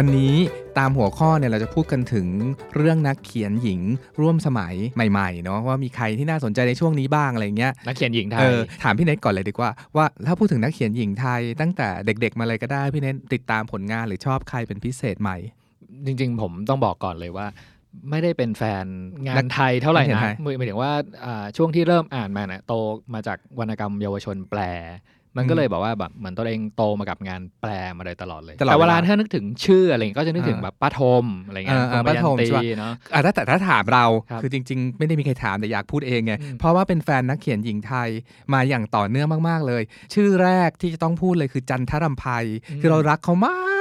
[0.00, 0.34] วันนี้
[0.78, 2.26] ตามหัวข้อเนี่ยเราจะพูดกันถึง
[2.76, 3.80] เรื่องนักเขียนหญิง
[4.20, 4.74] ร่วมสมัย
[5.10, 15.30] ใหม่ๆเนาะว่ามีใครที่น่าสนใจในช่วงนี้บ้างอะไรเงี้ยนักเขียนหญิงไทเอยอถามพี่เนทก่อนเลยดีกว่าว่าถ้าพูดถึงนักเขียนหญิงไทย ตั้งแต่เด็กๆมาเลยก็ได้พี่เนทติดตามผลงานหรือชอบใครเป็นพิเศษไหม
[16.06, 17.46] จริง ๆ ผมต้องบอกก่อนเลยว่า
[18.10, 18.84] ไม่ได้เป็นแฟน
[19.24, 20.92] งานันกไทยเท่าไหร่นักเขียนนะไทยหมายถึงว่า
[21.24, 22.72] อ่าช่วงที่เริ่มอ่านมาเนี่ยโต
[23.14, 24.60] มาจากวรรณกรรมเยาวชนแปล
[25.36, 38.08] มันก็เลยบอกว่าแบบเหมือนตัวเองโตมากับงานแปลมาโดยตลอดเลยตลอดแต่เวลาเวลาถ้านึกถึงชื่ออะไรเงี้ยก็จะนึกถึงอ่าแบบป้าทมอะไรเงี้ยอ่าอ่าป้าทมยันใช่ตีปะเนาะอะถ้าแต่ถ้าถามเราครับคือจริง ๆ ไม่ได้มีใครถามแต่อยากพูดเองไงอืมเพราะว่าเป็นแฟนนักเขียนหญิงไทย
[38.52, 39.82] มาอย่างต่อเนื่องมาก ๆเลย
[40.14, 42.24] ชื่อแรกที่จะต้องพูดเลยคือจันทรำไพ
[42.80, 43.75] คือเรารักเขามาก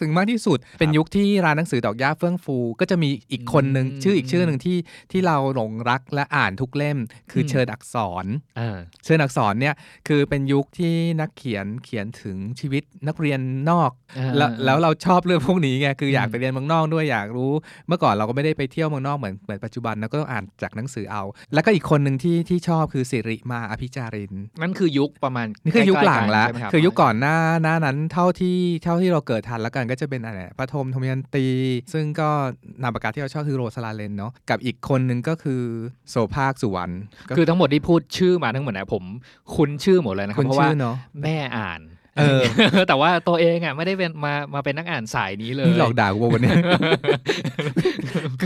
[0.00, 4.78] ถึงมากที่สุด เป็นยุคที่ร้านหนังสือดอกย่าเฟื่องฟู ก็จะมีอีกคนหนึ่งชื่ออีกชื่อหนึ่งที่
[5.12, 6.98] ที่เราหลงรักและอ่านทุกเล่ม
[7.32, 8.26] คือเชิญอักษร
[8.58, 9.74] อ่าเชิญอักษรเนี่ย
[10.08, 13.90] คือเป็นยุคที่นักเขียนเขียนถึงชีวิตนักเรียนนอก
[14.36, 17.52] แล้วแล้วเราชอบเรื่องพวกนี้ไงคืออยากอืมไปเรียนเมืองนอกด้วยอยากรู้
[17.88, 21.22] เมื่อก่อนเราก็ไม่ได้ไปเที่ยวเมืองนอกเหมือนเหมือนปัจจุบันนะก็ต้องอ่านจากหนังสือเอา
[21.54, 31.46] แล้วก็อีกคนหนึ่งที่ที่ชอบคือสิริมาอภิจารินนั่นคือยุคประมาณนี่คือยุคหลังแล้วใกๆนใช่ไมรับคือยุคก่อนหน้าหน้านั้นเท่าที่เท่าที่เราเกิดทันแล้วกันก็จะเป็นอะไรปฐมธมยันตี
[31.92, 32.28] ซึ่งก็
[32.82, 35.62] นามปากกาที่เราชอบคือโรสลาเลนเนาะกับอีกคนหนึ่งก็คือ
[36.10, 36.92] โสภาคสุวรรณ
[37.28, 39.04] ก็คือทั้งหมดที่พูดชื่อมาทั้งหมดเนี่ยผม
[39.54, 41.80] คุ้นชื่อหมดเลยนะครับคนเพราะว่าชื่อเนาะแม่อ่าน
[42.18, 42.40] เออ
[42.88, 46.54] แต่ว่าตัวเองอะไม่ได้เป็นมามาเป็นนักอ่านสายนี้เลยนี่หลอกด่ากูวันนี้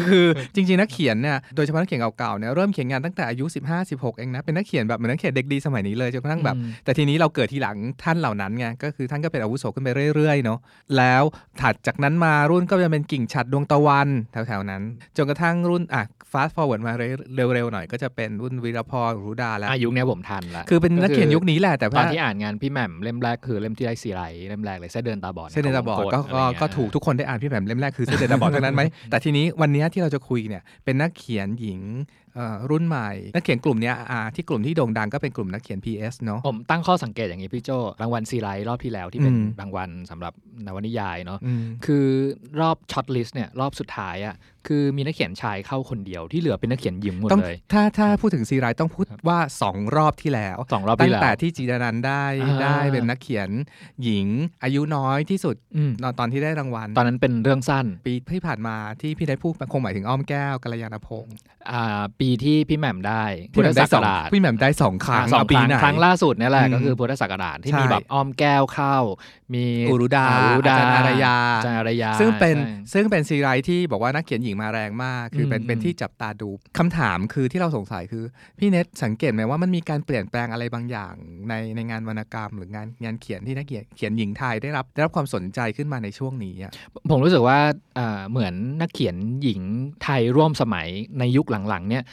[0.08, 10.58] คือจริงๆนักเขียนเนี่ยโดยเฉพาะนักเขียนเก่าๆเนี่ยเริ่มเขียนงานตั้งแต่อายุ 15 16 เองนะเป็นนักเขียนแบบเหมือนนักเขียนเด็กดีสมัยนี้เลยจนกระทั่งแบบอืมแต่ทีนี้เราเกิดทีหลังท่านเหล่านั้นไงก็คือท่านก็เป็นอาวุโสขึ้นไปเรื่อยๆเนาะ
[10.96, 11.22] แล้ว
[11.60, 14.82] ถัดจากนั้นมารุ่นก็จะเป็นกิ่งฉัดดวงตะวันแถวๆนั้น
[15.16, 31.80] จนกระทั่งรุ่นอะ fast forward มาเร็วๆหน่อยก็จะเป็นรุ่นวีรพรรุดาแล้วอายุคเนี้ยผมทันละคือเป็นนักเขียนยุคนี้แหละแต่ตอนว่าที่อ่านงานพี่แหม่มเล่มแรกคือเล่มที่ได้ซีไรต์เล่มแรกเลยเส้นเดินตาบอดเส้นเดินตาบอดขงก็โะไรก็เงี้ยก็ถูกทุกคนได้อ่านพี่แหม่มเล่มแรกคือเส้นเดินตาบอดทั้งนั้นไหมแต่ทีนี้วันนี้ที่เราจะคุยเนี่ยเป็นนักเขียนหญิง
[32.29, 32.29] เอ่อ
[32.70, 37.70] รุ่นใหม่ นักเขียนกลุ่มเนี้ยอ่าที่กลุ่มที่โด่งดังก็เป็นกลุ่มนักเขียน PS เนาะผมตั้งข้อสังเกตอย่างนี้พี่โจ
[38.00, 40.32] รางวัลซีไรต์รอบที่แล้วที่เป็นอืมรางวัลสำหรับ
[40.66, 42.06] นวนิยายเนาะอืมคือ
[42.60, 44.36] รอบ shortlist เนี่ยรอบสุดท้ายอะ
[44.68, 53.50] คือมีนักเขียนชายเข้าคนเดียวที่เหลือเป็นนักเขียนหญิงหมดต้องเลย ถ้าถ้าพูดถึงซีไรต์ต้องพูดว่า 2 รอบที่แล้วสองรอบตั้ที่แล้วตั้งแต่ที่จีดานันท์ได้อ่าได้เป็นนักเขียน
[54.04, 54.26] หญิง
[54.64, 61.36] อายุน้อยที่สุดอืมตอนตอนที่ได้รางวัล ตอนนั้นเป็นเรื่องสั้นปีที่ผ่านมาที่พี่ได้พูดคงหมายถึงอ้อมแก้วกัลยาณพงศ์
[61.72, 68.96] อ่าปีที่พี่แหม่มได้พี่แหม่มได้สองพุทธศักราชพี่แหม่มได้สองครั้งสองเาคปีรั้งไหนครั้งล่าสุดเนี่ยแหละอืมก็คือพุทธศักราชที่ใช่มีแบบอ้อมแก้วเข้า
[69.54, 76.48] มีอุรุดาอุรุดาอาจารย์อารยาอาจารย์อารยา ซึ่งเป็นใช่ซึ่งเป็นซีไรต์ที่บอกว่านักเขียนหญิงมาแรงมาก คือเป็นอืมเป็นที่จับตาดู
[76.78, 78.24] คำถามคือที่เราสงสัยคือ
[78.58, 81.14] พี่เน็ตสังเกตไหมว่ามันมีการเปลี่ยนแปลงอะไรบางอย่าง
[81.48, 86.72] ในในงานวรรณกรรม หรืองานงานเขียนที่นักเขียนเขียนหญิงไทยได้รับได้รับความสนใจขึ้นมาในช่วงนี้อะ
[87.10, 87.58] ผมรู้สึกว่า
[87.98, 89.60] อ่าเหมือนนักเขียนหญิง
[90.02, 90.88] ไทยร่วมสมัย
[91.18, 92.04] ในยุคหลังๆเนี่ย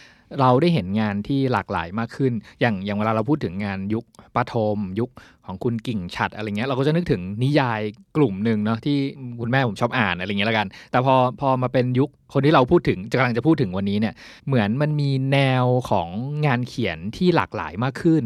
[0.42, 4.06] เราได้เห็นงานที่หลากหลายมากขึ้น อย่างอย่างเวลาเราพูดถึงงานยุค
[4.36, 5.10] ปฐมยุค
[5.46, 7.82] ของคุณกิ่งฉัดอะไรเงี้ยเราก็จะนึกถึงนิยาย
[8.18, 8.98] กลุ่มหนึ่งเนาะที่
[9.40, 14.14] คุณแม่ผมชอบอ่านอะไรเงี้ยละกัน แต่พอพอมาเป็นยุคคนที่เราพูดถึงจะกำลังจะพูดถึงวันนี้เนี่ย
[14.48, 16.10] เหมือนมันมีแนวของ
[16.46, 18.24] งานเขียนที่หลากหลายมากขึ้น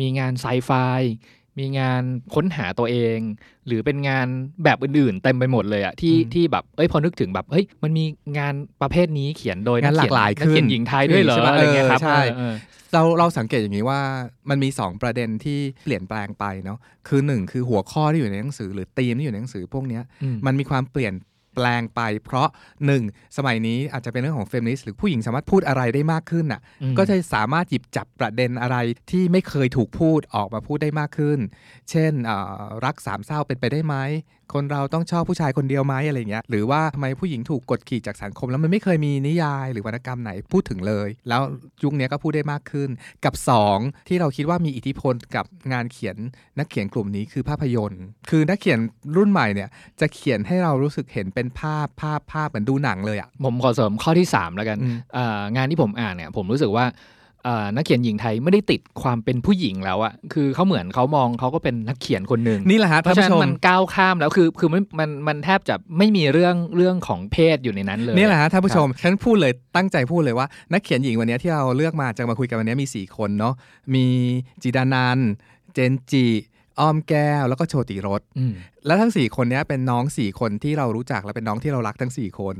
[0.00, 0.70] มีงานไซไฟ
[1.58, 2.02] มีงาน
[2.34, 3.18] ค้นหาตัวเอง
[3.66, 4.26] หรือเป็นงาน
[4.64, 8.04] แบบอื่นๆ เต็มไปหมดเลยอะที่อืมที่แบบเอ้ยพอนึกถึงแบบเฮ้ยมันมี
[8.38, 12.54] งานประเภทนี้เขียนโดยงานหลากหลายนักเขียนขึ้นหญิงไทยด้วยเหรอใช่ปะอะไรเงี้ยครับเออใช่เออ
[12.92, 14.00] เราเราสังเกตอย่างนี้ว่า
[14.48, 16.78] มันมี 2 ประเด็นที่เปลี่ยนแปลงไปเนาะ
[17.08, 21.14] คือหนึ่งคือหัวข้อที่อยู่ในหนังสือ หรือธีมที่อยู่ในหนังสือพวกเนี้ยอืมมันมีความเปลี่ยน
[21.54, 22.48] แปลงไป เพราะ
[22.86, 23.02] หนึ่ง
[23.36, 28.76] สมัยนี้อาจจะเป็นเรื่องของเฟมินิสต์หรือผู้หญิงสามารถพูดอะไรได้มากขึ้นน่ะอืมก็จะสามารถหยิบจับประเด็นอะไร
[29.10, 31.38] ที่ไม่เคยถูกพูดออกมาพูดได้มากขึ้น
[31.90, 33.96] เช่นเอ่อรักสามเศร้าเป็นไปได้ไหม
[34.52, 41.40] คนเราต้องชอบผู้ชายคนเดียวไหมอะไรเงี้ยหรือว่าทำไมผู้หญิงถูกกดขี่จากสังคม แล้วมันไม่เคยมีนิยายหรือวรรณกรรมไหนพูดถึงเลย แล้ว
[41.82, 42.88] ยุคนี้ก็พูดได้มากขึ้น
[43.24, 43.34] กับ
[43.70, 46.16] 2 ที่เราคิดว่ามีอิทธิพลกับงานเขียน
[46.58, 48.78] นักเขียนกลุ่มนี้คือภาพยนตร์ คือนักเขียน
[49.16, 49.68] รุ่นใหม่เนี่ย
[50.00, 57.23] จะเขียนให้เรารู้สึกเห็นเป็นภาพภาพภาพเหมือนดูหนังเลยอะผมขอเสริมข้อที่3แล้วกันอืมเอ่องานที่ผมอ่านเนี่ยผมรู้สึกว่าเอ่อ
[57.74, 73.54] นักเขียนหญิงไทยไม่ได้ติดความเป็นผู้หญิงแล้วอะคือเขาเหมือนเขามองเขาก็เป็นนักเขียนคนหนึ่งนี่แหละฮะเพท่านราะฉะผู้นั้ชนมมันก้าวข้ามแล้วคือคือมันมันมันแทบจะไม่มีเรื่องเรื่องของเพศอยู่ในนั้นเลยนี่แหละฮะท่านผู้ชมฉันพูดเลยตั้งใจพูดเลยว่า นักเขียนหญิงวันนี้ที่เราเลือกมาจะมาคุยกันวันนี้มี 4 คนเนาะ
[73.94, 74.06] มี
[74.62, 75.28] จิดานันท์
[75.74, 76.26] เจนจิ
[76.80, 78.54] อ้อมแก้วแล้วก็โชติรสอืม
[78.86, 82.54] แล้วทั้ง 4 คนเนี้ยเป็นน้อง 4 คนที่เรารู้จักและเป็นน้องที่เรารักทั้ง 4 คน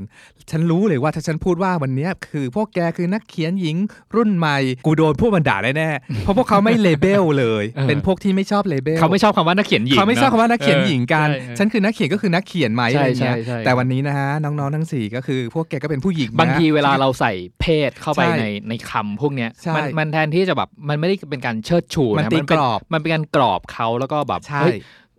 [0.51, 3.77] ฉันรู้เลยว่าถ้าฉันพูดว่าวันเนี้ยคือพวกแกคือนักเขียนหญิง
[4.15, 17.31] รุ่นใหม่ กูโดนพวกมันด่าแน่ๆเพราะพวกเขาไม่เลเบลเลยเออเป็นพวกที่ไม่ชอบเลเบลเขาไม่ชอบคำว่านักเขียนหญิงเขาไม่ชอบนะคำว่านักเขียนหญิงกันเออใช่ฉันคือนักเขียนก็คือนักเขียนไหมใช่อะไรเงี้ยใช่ใช่แต่วันนี้นะฮะน้องๆทั้งสี่ก็คือพวกแกก็เป็นผู้หญิงนะบางทีเวลาเราใส่
[17.61, 24.77] เพศเข้าไปใช่ในในคำพวกเนี้ยใช่มันมันแทนที่จะแบบมันไม่ได้เป็นการเชิดชูมันนะตีเป็นกรอบมันเป็นการกรอบเขาแล้วก็แบบใช่เฮ้ย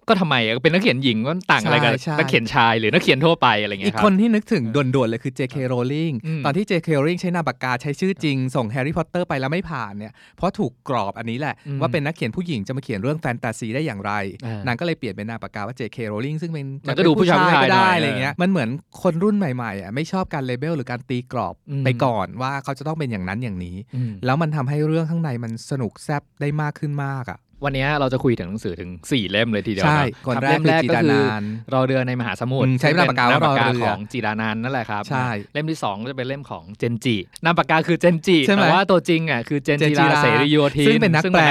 [0.09, 5.57] ก็ทำไมอะเป็นนักเขียนหญิงก็ต่างอะไรกันใช่ใช่นักเขียนชายหรือนักเขียนทั่วไปอะไรเงี้อียกรับคนที่นึกถึงด่วนๆเลยคือ J.K.
[5.73, 6.89] Rowling อืมตอนที่ J.K.
[6.97, 14.13] Rowling ใช้นามปากกาใช้ชื่อจริง ส่งแฮร์รี่พอตเตอร์ไปแล้วไม่ผ่านเนี่ยเพราะถูกกรอบอันนี้แหละอืมว่าเป็นนักเขียนผู้หญิงจะมาเขียนเรื่องแฟนตาซีได้อย่างไร
[14.45, 15.99] อ่านนางก็เลยเปลี่ยนเป็นนามปากกาว่า J.K.
[16.13, 18.69] Rowling ซึ่งเป็นมันก็ดูผู้ชายผู้ชายก็หน่ได้อยอะไรเงี้ยมันเหมือน
[19.03, 31.43] คนรุ่นใหม่ๆอะไม่ชอบการเลเบลหรือการตีกรอบอืมไปก่อนว่าเขาจะต้องเป็นอย่างนั้นอย่างนี้อืมแล้วมันทำให้เรื่องข้างในมันสนุกแซบได้มากขึ้นมากอะ วันนี้เราจะคุยถึงหนังสือถึง 4 เล่มเลยทีเดียวใช่เะคนรับแรกเล่มคือแรกจิก็ดาคือนาน
[31.73, 41.43] รอเรือในมหาสมุทรอืมใช้นามปากกาว่าซึ่งเป็นนามปากการอเรือของจิรานานท์นั่นแหละครับใช่เล่มที่2ก็จะเป็นเล่มของเจนจินามปากกาคือเจนจิใช่ไหมแต่ว่าตัวจริงอะคือเจนเจนจิจิราราเสรีโยธินซึ่งเป็นนักแปล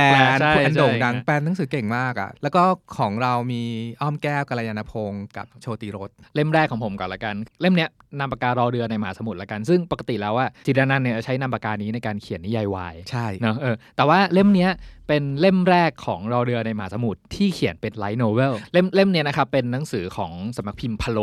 [0.42, 2.64] ใช่อันโด่งดังใช่แปลหนังสือเก่งมากอะแล้วก็
[2.98, 3.62] ของเรามี
[4.02, 14.72] อ้อมแก้วกัลยาณพงศ์กับโชติรสเล่มแรกของผมก่อนละกัน เล่มเนี้ยนามปากการอเรือในมหาสมุทรละกัน ซึ่งปกติแล้วว่าจิตรนันท์เนี่ยใช้นามปากกานี้ในการเขียนนิยายวายใช่เนอะเออแต่ว่าเล่มเนี้ย
[15.08, 21.20] เป็นเล่มแรกของรอเรือในมหาสมุทรที่เขียนเป็น light novel เล่มเล่มเนี้ยนะครับเป็นหนังสือของสำนักพิมพ์พะโล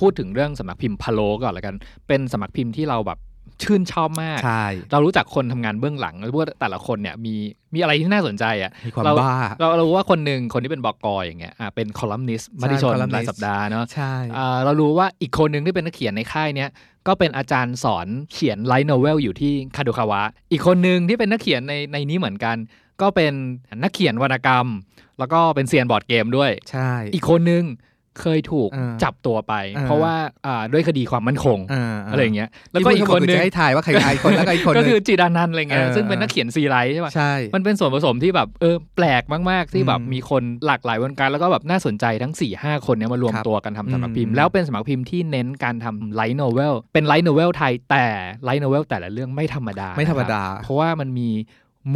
[0.00, 1.74] พูดถึงเรื่องสำนักพิมพ์พะโลก่อนละกัน
[2.08, 3.20] เป็นสำนักพิมพ์ที่เราแบบ
[3.62, 7.34] ชื่นชอบมากใช่เรารู้จักคนทำงานเบื้องหลังแล้วว่าแต่ละคนเนี่ยมี
[7.74, 16.68] มีอะไรที่น่าสนใจอะมีความเราบ้าเราเรารู้ว่าคนหนึ่งคนที่เป็นบอกออย่างเงี้ยอะเป็นคอลัมนิสต์มติชน columnist รายสัปดาห์เนาะใช่อ่าเรารู้ว่าอีกคนหนึ่งที่เป็นนักเขียนในค่ายเนี้ย
[17.06, 20.22] ก็เป็นอาจารย์สอนเขียน light novel อยู่ที่คาโดคาวะ
[20.52, 22.56] อีกคนหนึ่งที่เป็นนักเขียนในในนี้เหมือนกัน
[23.02, 23.32] ก็เป็น
[23.82, 24.66] นักเขียนวรรณกรรม
[25.18, 27.64] แล้วก็เป็นเซียนบอร์ดเกมด้วย ใช่ อีกคนหนึ่ง
[28.22, 30.14] เคยถูกเออจับตัวไปเออเพราะว่า
[30.46, 48.06] อ่าด้วยคดีความมั่นคงอ่าอะไรอย่างเงี้ยแล้วก็อีกคนหนึ่งจะให้ทายว่าใครใครคนแล้วก็อีกคนหนึ่งก็คือจิดานันท์อะไรเงี้ยเออซึ่งเป็นนักเขียนซีไรท์ใช่ปะใช่มันเป็นส่วนผสมที่แบบเออแปลกมาก ๆ ที่แบบอืมมีคนหลากหลายวงการแล้วก็แบบน่าสนใจทั้งสี่ห้าคนเนี้ยมารวมตัวกันครับทำสำนักพิมพ์อืมแล้วเป็นสำนักพิมพ์ที่เน้นการทำไลท์โนเวลเป็นไลท์โนเวลไทยแต่
[48.44, 51.30] ไลท์โนเวลแต่ละเรื่องไม่ธรรมดาไม่ธรรมดานะครับดา เพราะว่ามันมี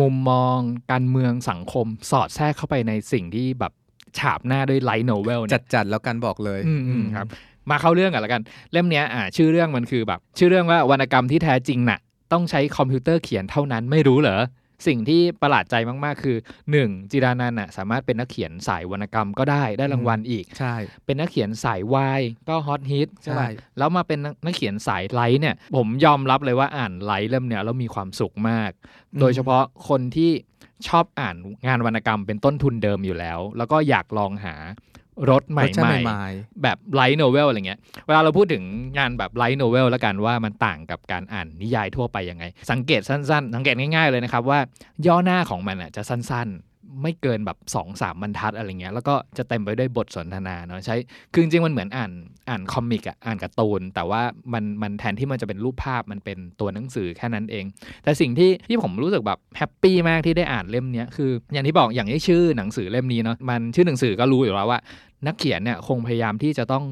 [0.00, 0.58] มุมมอง
[0.92, 3.72] การเมืองสังคมสอดแทรกเข้าไปในสิ่งที่แบบ
[4.18, 7.26] ฉาบหน้าด้วยไลท์โนเวลเนี่ยจัดจัดๆแล้วกันบอกเลยอืมอืมครับ
[7.70, 8.42] มาเข้าเรื่องกันละกัน
[8.72, 11.98] เล่มเนี้ยอ่าชื่อเรื่องมันคือแบบ ชื่อเรื่องว่าวรรณกรรมที่แท้จริงน่ะ
[12.32, 14.38] ต้องใช้คอมพิวเตอร์เขียนเท่านั้นไม่รู้เหรอ
[14.86, 16.36] สิ่งที่ประหลาดใจมาก ๆ คือ
[16.74, 17.10] 1.
[17.10, 23.48] จิดานันท์น่ะสามารถเป็นนักเขียนสายวรรณกรรมก็ได้ได้รางวัลอีก ใช่ เป็นนักเขียนสายวายก็ฮอตฮิตใช่ไหมใช่
[23.78, 28.70] แล้วมาเป็นนักเขียนสายไลท์เนี่ย ผมยอมรับเลยว่าอ่านไลท์เล่มเนี้ยแล้วมีความสุขมาก
[29.20, 30.30] โดยเฉพาะคนที่
[30.88, 31.36] ชอบอ่าน
[31.66, 34.54] งานวรรณกรรมเป็นต้นทุนเดิมอยู่แล้ว แล้วก็อยากลองหา
[35.30, 36.22] รสใหม่รสชาติใหม่
[36.62, 38.62] แบบไลท์โนเวลอะไรเงี้ย เวลาเราพูดถึง
[38.98, 44.60] งานแบบไลท์โนเวลแล้วกันว่ามันต่างกับการอ่านนิยายทั่วไปยังไง สังเกตสั้นๆ สังเกตง่ายๆเลยนะครับว่า
[45.06, 50.96] ย่อหน้าของมันอะจะสั้นๆ ไม่เกินแบบสองสามบรรทัดอะไรเงี้ยแล้วก็จะเต็มไปด้วยบทสนทนาเนาะใช้
[51.32, 52.10] คือจริงๆมันเหมือนอ่าน
[52.48, 54.22] อ่าน comic อะอ่านการ์ตูน แต่ว่า
[54.52, 57.64] มันมันแทนที่มันจะเป็นรูปภาพมันเป็นตัวหนังสือแค่นั้นเอง
[58.04, 64.80] แต่สิ่งที่ที่ผมรู้สึกแบบ happy มากที่ได้อ่านเล่มเนี้ยคือ อย่างที่บอกอย่างที่ชื่อหนังสือเล่มนี้เนาะมันชื่อหนังสือก็รู้อยู่แล้วว่า
[65.26, 66.84] นักเขียนเนี่ยคงพยายามที่จะต้อง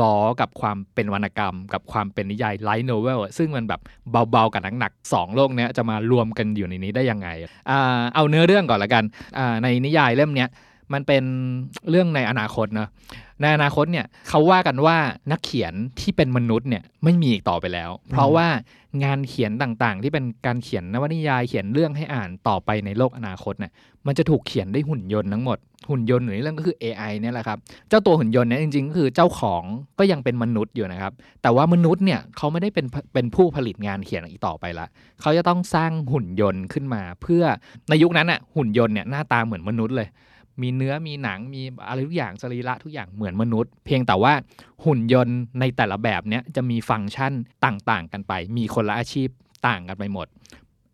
[0.00, 3.80] ล้อกับความเป็นวรรณกรรม กับความเป็นนิยายไลท์โนเวลซึ่งมันแบบ
[4.30, 7.72] เบาๆกับหนักๆสองโลกเนี้ยจะมารวมกันอยู่ในนี้ได้ยังไง
[8.14, 9.04] เอาเนื้อเรื่องก่อนละกัน
[9.62, 10.48] ในนิยายเล่มเนี้ย
[10.92, 11.24] มันเป็น
[11.90, 12.88] เรื่องในอนาคตเนาะ
[13.40, 14.96] ในอนาคตเนี่ยเขาว่ากันว่า
[15.32, 18.48] นักเขียนที่เป็นมนุษย์เนี่ยไม่มีอีกต่อไปแล้ว เพราะว่า
[19.04, 23.72] งานเขียนต่างๆ ที่เป็นการเขียนนวนิยายเขียนเรื่องให้อ่านต่อไปในโลกอนาคตเนี่ย
[24.06, 25.58] มันจะถูกเขียนด้วยหุ่นยนต์ทั้งหมด
[25.90, 29.62] หุ่นยนต์หรือในเรื่องก็คือ AI เนี่ยแหละครับ เจ้าตัวหุ่นยนต์เนี่ยจริงๆก็คือเจ้าของ
[29.98, 34.86] ก็ยังเป็นมนุษย์อยู่นะครับ แต่ว่ามนุษย์เนี่ยเขาไม่ได้เป็นเป็นผู้ผลิตงานเขียนอีกต่อไปละ
[35.20, 37.42] เขาจะต้องสร้างหุ่นยนต์ขึ้นมา เพื่อ
[37.88, 40.08] ในยุคนั้นอะหุ่นยนต์เนี่ยหน้าตาเหมือนมนุษย์เลย
[40.62, 44.32] มีเนื้อมีหนังมีอะไรทุกอย่างสรีระทุกอย่างเหมือนมนุษย์ เพียงแต่ว่า
[44.84, 47.32] หุ่นยนต์ในแต่ละแบบเนี้ยจะมีฟังก์ชัน
[47.64, 49.28] ต่างๆ กันไป มีคนละอาชีพ
[49.66, 50.28] ต่างกันไปหมด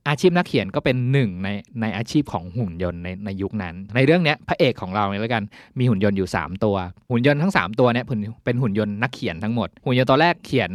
[0.08, 1.48] อาชีพนักเขียนก็เป็นหนึ่งใน
[1.80, 5.42] ในอาชีพของหุ่นยนต์ในในยุคนั้น ในเรื่องเนี้ยพระเอกของเราเนี่ยแล้วกัน
[5.78, 6.76] มีหุ่นยนต์อยู่ 3 ตัว
[7.10, 8.04] หุ่นยนต์ทั้ง 3 ตัวเนี่ย
[8.44, 10.70] เป็นหุ่นยนต์นักเขียนทั้งหมดหุ่นยนต์ตัวแรกเขียน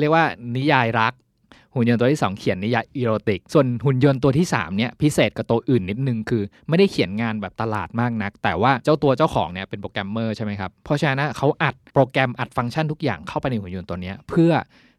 [0.00, 0.24] เรียกว่า
[0.56, 1.12] นิยายรัก
[1.76, 14.52] หุ่นยนต์ตัวที่ 2 เขียนนิยายอีโรติก ส่วนหุ่นยนต์ตัวที่3เนี่ยพิเศษกับตัวอื่นนิดนึงคือ ไม่ได้เขียนงานแบบตลาดมากนัก แต่ว่าเจ้าตัวเจ้าของเนี่ยเป็นโปรแกรมเมอร์ใช่ไหมครับเพราะฉะนั้นเขาอัดโปรแกรมอัดฟังก์ชันทุกอย่างเข้าไปในหุ่นยนต์ตัวนี้เพื่อ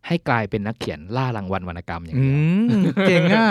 [0.08, 2.27] ให้กลายเป็นนักเขียนล่ารางวัลวรรณกรรมอย่างอื
[2.68, 3.48] เดียวมเก่งอะ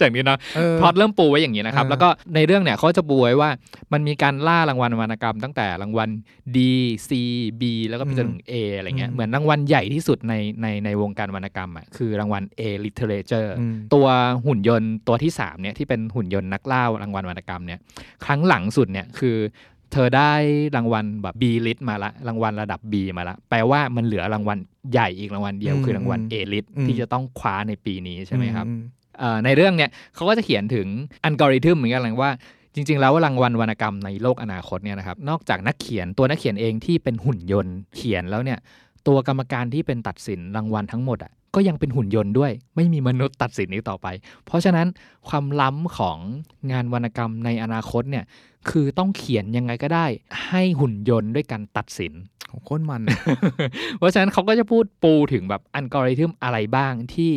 [0.00, 3.50] จากนี้เนาะเออพล็อตเริ่มปูไว้อย่างนี้นะครับเออแล้วก็ในเรื่องเนี่ยเขาจะปูไว้ว่า
[3.92, 6.08] มันมีการล่ารางวัลวรรณกรรม ตั้งแต่รางวัล
[6.56, 6.58] D
[7.08, 7.10] C
[7.60, 14.06] B แล้วก็ไปจนถึง A อะไรเงี้ยอืมเหมือนรางวัลใหญ่ที่สุดในในในวงการวรรณกรรมอะคือรางวัล A Literature อืมตัว
[14.46, 17.78] หุ่นยนต์ตัวที่3เนี่ยที่เป็นหุ่นยนต์นักล่ารางวัลวรรณกรรมเนี่ย
[18.24, 19.36] ครั้งหลังสุดเนี่ยคือ
[19.92, 20.32] เธอได้
[20.76, 24.58] รางวัลแบบ B list มาละ รางวัลระดับ B มาละ แปลว่ามันเหลือรางวัล
[24.92, 28.72] ใหญ่อีกรางวัลเดียวอืมคือรางวัล A list อืมที่จะต้องคว้าในปีนี้ใช่ไหมครับอื
[29.18, 30.86] เอ่อในเรื่องเนี่ยเขาก็จะเขียนถึง
[31.24, 32.32] อัลกอริทึมเหมือนกันเลยว่า
[32.74, 38.58] จริง ๆ แล้วรางวัลวรรณกรรมในโลกอนาคตเนี่ยนะครับนอกจากนักเขียนตัวนักเขียนเองที่เป็นหุ่นยนต์เขียนแล้วเนี่ย
[39.08, 44.06] ตัวกรรมการที่เป็นตัดสินรางวัลทั้งหมดอะก็ยังเป็นหุ่นยนต์ด้วย ไม่มีมนุษย์ตัดสินนี้ต่อไป
[44.46, 44.86] เพราะฉะนั้น
[45.28, 46.18] ความล้ำของ
[46.72, 48.24] งานวรรณกรรมในอนาคตเนี่ย
[48.70, 50.06] คือต้องเขียนยังไงก็ได้
[50.48, 52.14] ให้หุ่นยนต์ด้วยการตัดสิน
[52.48, 53.02] โหโคตรมัน
[53.98, 57.30] เพราะฉะนั้นเขาก็จะพูดปูถึงแบบอัลกอริทึมอะไรบ้างที่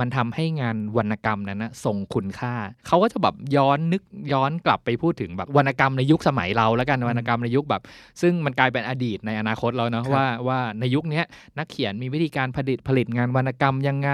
[0.00, 2.54] มันทำให้งานวรรณกรรมนั้นนะทรงคุณค่า
[2.86, 7.82] เขาก็จะแบบย้อนนึกย้อนกลับไปพูดถึงแบบวรรณกรรมในยุคสมัยเราแล้วกันวรรณกรรมในยุคแบบ
[8.22, 11.24] ซึ่งมันกลายเป็นอดีตในอนาคตแล้วเนาะครับว่าว่าในยุคเนี้ย
[11.58, 14.10] นักเขียนมีวิธีการผลิตผลิตงานวรรณกรรมยังไง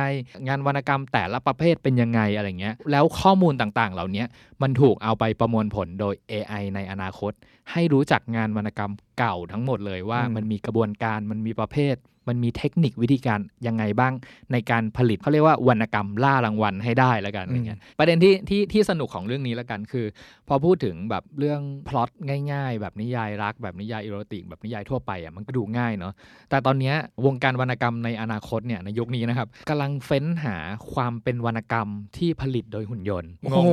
[0.48, 4.25] งานวรรณกรรมแต่ละประเภทเป็นยังไงอะไรเงี้ยแล้วข้อมูลต่างๆ เหล่านี้
[4.62, 7.32] มันถูกเอาไปประมวลผลโดย AI ในอนาคต
[7.72, 11.96] ให้รู้จักงานวรรณกรรมเก่าทั้งหมดเลยว่าอืมมันมีกระบวนการมันมีประเภท
[12.32, 14.12] มันมีเทคนิควิธีการยังไงบ้าง
[14.52, 20.06] ในการผลิตเขาเรียกว่าวรรณกรรมล่ารางวัลให้ได้แล้วกันอะไรเงี้ยประเด็นที่ที่ที่สนุกของเรื่องนี้แล้วกันคือ
[20.48, 22.10] พอพูดถึงแบบเรื่องพล็อต
[22.52, 26.12] ง่ายๆ แบบนิยายรัก แบบนิยายอีโรติก แบบนิยายทั่วไปอะมันก็ดูง่ายเนาะ
[26.50, 26.94] แต่ตอนเนี้ย
[27.26, 30.56] วงการวรรณกรรมในอนาคตเนี่ยในยุคนี้นะครับกำลังเฟ้นหา
[30.92, 33.68] ความเป็นวรรณกรรมที่ผลิตโดยหุ่นยนต์โอ้โห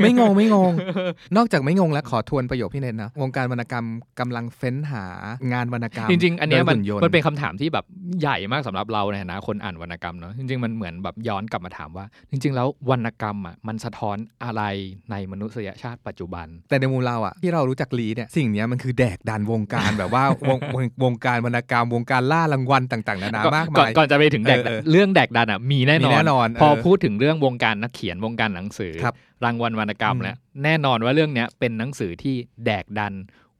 [0.00, 0.72] ไม่งงไม่งง
[1.36, 3.86] นอกจากไม่งงแล้วขอทวนประโยคพี่เนตนะวงการวรรณกรรม
[4.20, 5.04] กำลังเฟ้นหา
[5.52, 7.84] งานวรรณกรรมจริงๆ อันเนี้ยมันโดหุ่ยต์มันเป็นคำถามที่แบบ
[8.20, 14.62] ใหญ่มากสำหรับเราในฐานะคนอ่านวรรณกรรมเนาะจริงๆมันเหมือนแบบย้อนกลับมาถามว่า จริง ๆ แล้ววรรณกรรมอะมันสะท้อนอะไร
[15.10, 29.06] ในมนุษยชาติปัจจุบัน แต่ในมุมเราอะที่เรารู้จักลีเนี่ยสิ่งเนี้ยมันคือแดกดันวงการแบบว่าวงวงวงการวรรณกรรมวงการล่ารางวัลต่างๆนานาก่อนมากก่อนมายก่อนจะไปถึงแดกเออเออเรื่องแดกดันอะมีแน่นมีอนแน่นอนพอเออพูดถึงเรื่องวงการนักเขียนวงการหนังสือค
[29.44, 33.14] รับรางวัลวรรณกรรมอืมแล้วแน่นอนว่าเรื่องเนี้ยเป็นหนังสือที่แดกดัน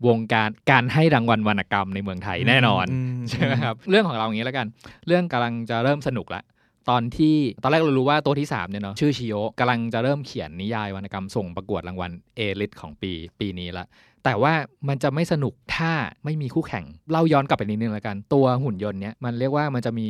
[0.07, 4.67] วงการการให้รางวัลวรรณกรรมในเมืองไทยแน่นอนมใช่ไหมครับเรื่องของเราอย่างนี้แล้วกัน
[5.07, 6.43] เรื่องกำลังจะเริ่มสนุกละ
[6.91, 13.87] ตอนที่ตอนแรกเรารู้ว่าตัวที่3เนี่ยเนาะชื่อชิโยกำลังจะเริ่มเขียนนิยายวรรณกรรมส่งประกวดรางวัลเอลิทของปีปีนี้ละ
[14.25, 14.55] แต่ว่า
[14.89, 15.93] มันจะไม่สนุกถ้า
[16.25, 20.09] ไม่มีคู่แข่ง เล่าย้อนกลับไปนิดนึงแล้วกัน ตัวหุ่นยนต์เนี้ยมันเรียกว่ามันจะมี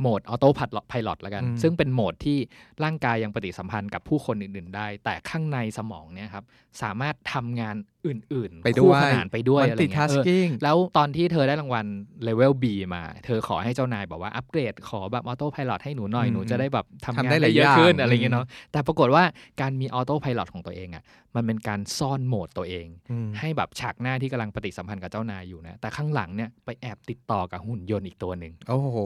[0.00, 2.38] โหมดออโต้พัดไพลอตแล้วกันอืมซึ่งเป็นโหมดที่
[2.84, 6.44] ร่างกายยังปฏิสัมพันธ์กับผู้คนอื่น ๆ ได้ แต่ข้างในสมองเนี่ยครับ
[6.82, 7.76] สามารถทำงาน
[8.06, 11.86] อื่นๆ ไปด้คู่ขนานไปด้วยอะไรเงี้ยเออ multitasking แล้วตอนที่เธอได้รางวัล
[12.24, 12.64] เลเวล B
[12.94, 19.24] มา เธอขอให้เจ้านายบอกว่าอัปเกรดขอแบบออโต้พาย t ให้หนูหน่อยอืมหนูจะได้แบบทำทำงานได้หลายอย่างได้เยอะขึ้นอะไรเงี้ย อืมเนาะแต่ปรากฏว่า
[19.60, 21.02] การมี autopilot ของตัวเองอะ่ะ
[21.36, 28.96] มันเป็นการซ่อนโหมดตัวเองอืมให้แบบฉากหน้าที่กำลังปฏิสัมพันธ์กับเจ้านายอยู่นะแต่ข้างหลังเนี่ยไปแอบติดต่อกับหุ่นยนต์อีกตัวหนึ่งโอ้โห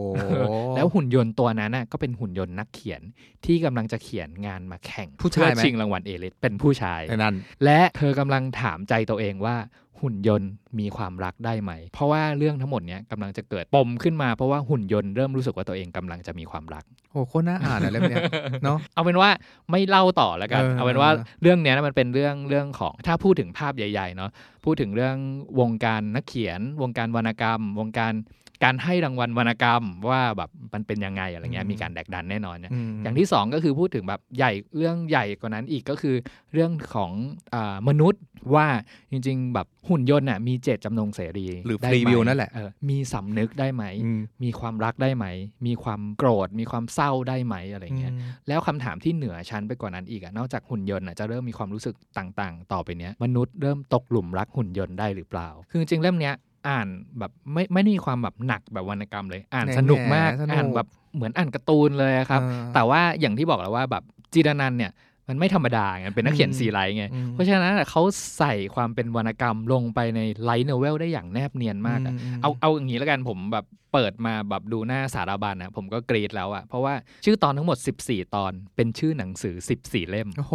[0.76, 3.02] แล้วหุ่นยนต์ตัวนั้นน่ะก็เป็นหุ่นยนต์นักเขียน
[3.46, 7.34] ที่กำลังจะเขียนงานมาแข่งผู้ชายไหมเพื่อชิงรางวัลเอลิสเป็นผู้ชายไอ้นั่น
[7.64, 9.56] และเธอกำลังถามใจตัวเองว่า
[10.00, 18.24] หุ่นยนต์มีความรักได้ไหม เพราะว่าเรื่องทั้งหมดเนี้ยกำลังจะเกิดปมขึ้นมาเพราะว่าหุ่นยนต์เริ่มรู้สึกว่าตัวเองกำลังจะมีความรัก โอ้โคตรน่าอ่านอะเล่มเนี้ย
[18.64, 19.30] เนาะเอาเป็นว่า
[19.70, 21.10] ไม่เล่าต่อแล้วกันเออเอาเป็นว่า
[21.42, 24.30] เรื่องเนี้ยมันเป็นเรื่องเรื่องของถ้าพูดถึงภาพใหญ่ๆเนาะ
[24.64, 25.16] พูดถึงเรื่อง
[25.60, 28.12] วงการนักเขียน วงการวรรณกรรม วงการ
[28.64, 36.14] การให้รางวัลวรรณกรรมว่าแบบมันเป็นยังไงอะไรเงี้ยมีการแดกดันแน่นอนเนี่ยอืมอย่างที่สองก็คือพูดถึงแบบใหญ่เรื่องใหญ่กว่านั้นอีกก็คือ
[36.52, 37.12] เรื่องของ
[37.54, 38.22] อามนุษย์
[38.54, 38.66] ว่า
[39.10, 45.26] จริง ๆ แบบหุ่นยนต์น่ะมีเจตจำนงเสรีหรือได้ free ไม will นั่นแหละเออมีสำนึกได้ไหมอืมมีความรักได้ไหม
[45.66, 56.34] มีความโกรธ มีความเศร้าได้ไหมอะไรเงี้ยอืมแล้วคำถามที่เหนือชั้นไปกว่านั้นอีกอะนอกจากหุ่นยนต์อะจะเริ่มมีความรู้สึกต่างๆ ต่อไปเนี้ยมนุษย์เริ่มตกหลุมรักหุ่นยนต์ได้หรือเปล่า คือจริงๆเล่มเนี้ย
[56.68, 56.86] อ่าน
[57.18, 64.92] แบบไม่ไม่ได้มีความแบบหนักแบบวรรณกรรมเลย อ่านแม่งสนุกมากสนุกอ่านแบบเหมือนอ่านการ์ตูนเลยอะครับเออแต่ว่าอย่างที่บอกแล้วว่าแบบจิดานันท์เนี่ย
[65.28, 68.02] มันไม่ธรรมดาไงเป็นนักเขียนอืมซีไรท์ไงอืมเพราะฉะนั้นอะเขา
[68.38, 76.94] ใส่ความเป็นวรรณกรรมลงไปในไลท์โนเวลได้อย่างแนบเนียนมากอะอืมเอาเอาอย่างนี้แล้วกันผมแบบเปิดมาแบบดูหน้าสารบัญนะผมก็กรี๊ดแล้วอะเพราะว่า
[77.24, 79.54] ชื่อตอนทั้งหมด 14 ตอนเป็นชื่อหนังสือ
[79.84, 80.54] 14 เล่ม โอ้โห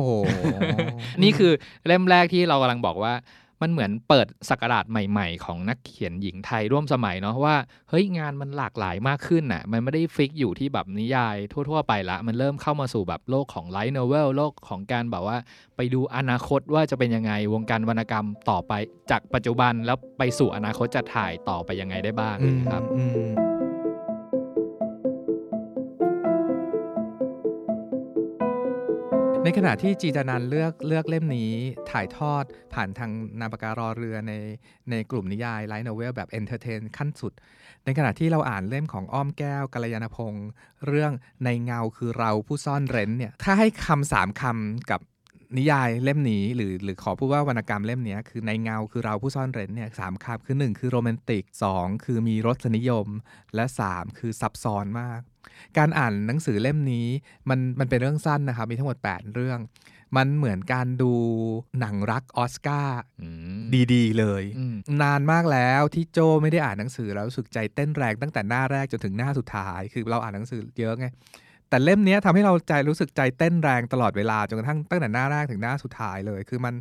[1.23, 1.51] นี่คือ
[1.87, 3.13] เล่มแรกที่เรากำลังบอกว่า
[3.61, 7.55] มันเหมือนเปิดศักราชใหม่ ๆ ของนักเขียนหญิงไทยร่วมสมัยเนาะว่า
[7.89, 15.37] เฮ้ยงานมันหลากหลายมากขึ้นน่ะมันไม่ได้ fix อยู่ที่แบบนิยายทั่ว ๆ ไปละ มันเริ่มเข้ามาสู่แบบโลกของไลท์โนเวลโลกของการแบบว่า
[15.77, 18.73] ไปดูอนาคตว่าจะเป็นยังไงวงการวรรณกรรมต่อไป
[19.11, 22.35] จากปัจจุบันแล้วไปสู่อนาคตจะถ่ายต่อไปยังไงได้บ้าง
[22.71, 23.48] ครับอืม
[29.49, 31.51] ในขณะที่จิดานันท์เลือกเลือกเล่มนี้
[31.91, 34.33] ถ่ายทอดผ่านทางนาปการอเรือใน
[34.89, 37.33] ในกลุ่มนิยายไลท์โนเวลแบบ entertain ขั้นสุด
[37.85, 40.47] ในขณะที่เราอ่านเล่มของอ้อมแก้วกัลยาณพงศ์
[40.87, 41.11] เรื่อง
[41.45, 45.01] ในเงาคือเราผู้ซ่อนเร้นเนี่ยถ้าให้คำสามคำกับ
[45.57, 53.07] นิยายเล่มนี้หรือหรือขอพูดว่าวรรณกรรมเล่มนี้คือในเงาคือเราผู้ซ่อนเร้นเนี่ยสามคำคือหนึ่งคือโรแมนติกสองคือมีรสนิยม
[53.55, 55.21] และสามคือซับซ้อนมาก
[55.77, 57.07] การอ่านหนังสือเล่มนี้
[57.49, 59.59] มันมันเป็นเรื่องสั้นนะครับ มีทั้งหมด 8 เรื่อง
[60.17, 61.13] มันเหมือนการดู
[61.79, 63.27] หนังรักออสการ์อื
[63.57, 63.61] ม
[63.93, 71.07] ดีๆ เลยอืมนานมากแล้วที่โจไม่ได้อ่านหนังสือแล้วรู้สึกใจเต้นแรงตั้งแต่หน้าแรกจนถึงหน้าสุดท้าย คือเราอ่านหนังสือเยอะไง
[71.69, 76.75] แต่เล่มเนี้ยทำให้เราใจรู้สึกใจเต้นแรงตลอดเวลาจนกระทั่งตั้งแต่หน้าแรกถึงหน้าสุดท้ายเลย คือมัน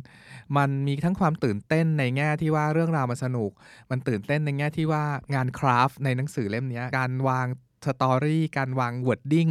[0.57, 3.51] มันมีทั้งความตื่นเต้นในแง่ที่ว่าเรื่องราวมันสนุก
[3.91, 5.03] มันตื่นเต้นในแง่ที่ว่า
[5.35, 7.47] งาน craft ในหนังสือเล่มเนี้ยการวาง
[7.85, 9.47] story การวาง wording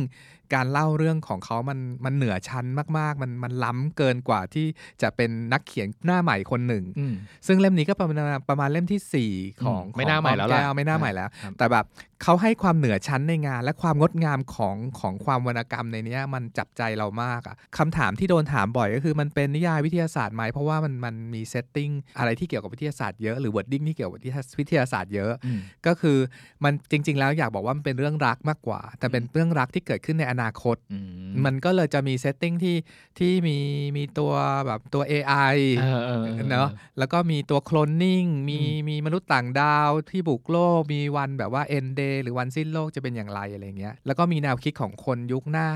[0.55, 2.64] การเล่าเรื่องของเขามันมันเหนือชั้น
[2.99, 4.67] มาก ๆ มันมันล้ำเกินกว่าที่
[5.02, 7.14] จะเป็นนักเขียนหน้าใหม่คนหนึ่งอืม
[7.47, 11.85] ซึ่งเล่มนี้ก็ประมาณประมาณเล่มที่ 4 ของอืมไม่หน้าใหม่แล้วล่ะ ก็ไม่หน้าใหม่แล้วครับแต่แบบ
[12.23, 24.17] เขาให้ความเหนือชั้นในงาน และความงดงามของของความวรรณกรรมในเนี้ยมันจับใจเรามากอะคำถามที่โดนถามบ่อยก็คือมันเป็นนิยายวิทยาศาสตร์ไหมเพราะว่ามันมันมี settingอะไรที่เกี่ยวกับวิทยาศาสตร์เยอะหรือ wording ที่เกี่ยวกับ
[24.61, 26.19] วิทยาศาสตร์เยอะอืมก็คือ
[26.64, 32.76] มันจริง ๆ แล้วอยากบอกว่ามันเป็นเรื่องรักมากกว่า แต่เป็นเรื่องรักที่เกิดขึ้นในอนาคตอืมมันก็เลยจะมี setting ที่
[33.18, 33.59] ที่มี
[33.97, 34.33] มีตัว
[34.66, 45.68] แบบตัว AI เออเออออเนาะแล้วก็มีตัวโคลนนิ่งมีมีมนุษย์ต่างดาวที่บุกโลก มีวันแบบว่า end day หรือวันสิ้นโลกจะเป็นอย่างไรอะไรเงี้ยแล้วก็มีแนวคิดของคนยุคหน้า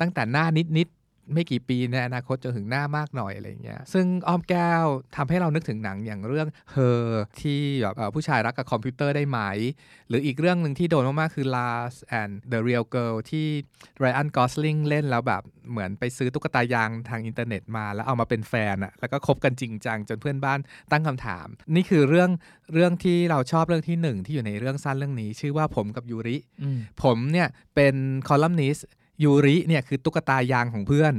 [0.00, 4.84] ตั้งแต่หน้านิดนิดๆ ไม่กี่ปีในอนาคตจนถึงหน้ามากหน่อยอะไรเงี้ยซึ่งอ้อมแก้ว
[5.16, 7.04] ทำให้เรานึกถึงหนังอย่างเรื่อง Her
[7.40, 9.38] ที่แบบเอ่อผู้ชายรักกับคอมพิวเตอร์ได้ไหม
[10.08, 13.46] หรืออีกเรื่องหนึ่งที่โดนมากๆคือ Lars and the Real Girl ที่
[14.02, 20.58] Ryan Gosling เล่นแล้วแบบเหมือนไปซื้อตุ๊กตายางทางอินเทอร์เน็ตมา แล้วเอามาเป็นแฟนอะแล้วก็คบกันจริงจังจนเพื่อนบ้าน
[20.92, 22.30] ตั้งคำถาม นี่คือเรื่อง
[22.74, 27.94] เรื่องที่เราชอบเรื่องที่หนึ่งที่อยู่ในเรื่องสั้นเรื่องนี้ ชื่อว่าผมกับยูริอืมผมเนี่ยเป็น
[28.28, 28.88] คอลัมนิสต์
[29.22, 31.14] ยูริเนี่ยคือตุ๊กตายางของเพื่อน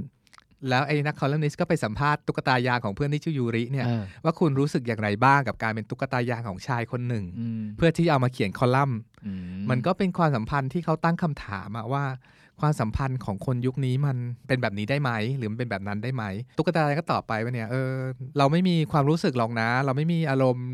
[0.69, 9.31] แล้วไอ้นักคอลัมนิสต์ก็ไปสัมภาษณ์ตุ๊กตายางของเพื่อนที่ชื่อยูริเนี่ยเออว่าคุณรู้สึกอย่างไรบ้างกับการเป็นตุ๊กตายางของชายคนหนึ่งอืมเพื่อที่จะเอามาเขียนคอลัมน์อื
[9.69, 12.03] มันก็เป็นความสัมพันธ์ที่เขาตั้งคำถามอะว่า
[12.61, 14.17] ความสัมพันธ์ของคนยุคนี้มัน
[14.47, 16.23] เป็นแบบนี้ได้ไหม หรือมันเป็นแบบนั้นได้ไหม
[16.57, 17.93] ตุ๊กตาก็ตอบไปว่าเนี่ยเออ
[18.37, 20.67] เราไม่มีความรู้สึกหรอกนะ เราไม่มีอารมณ์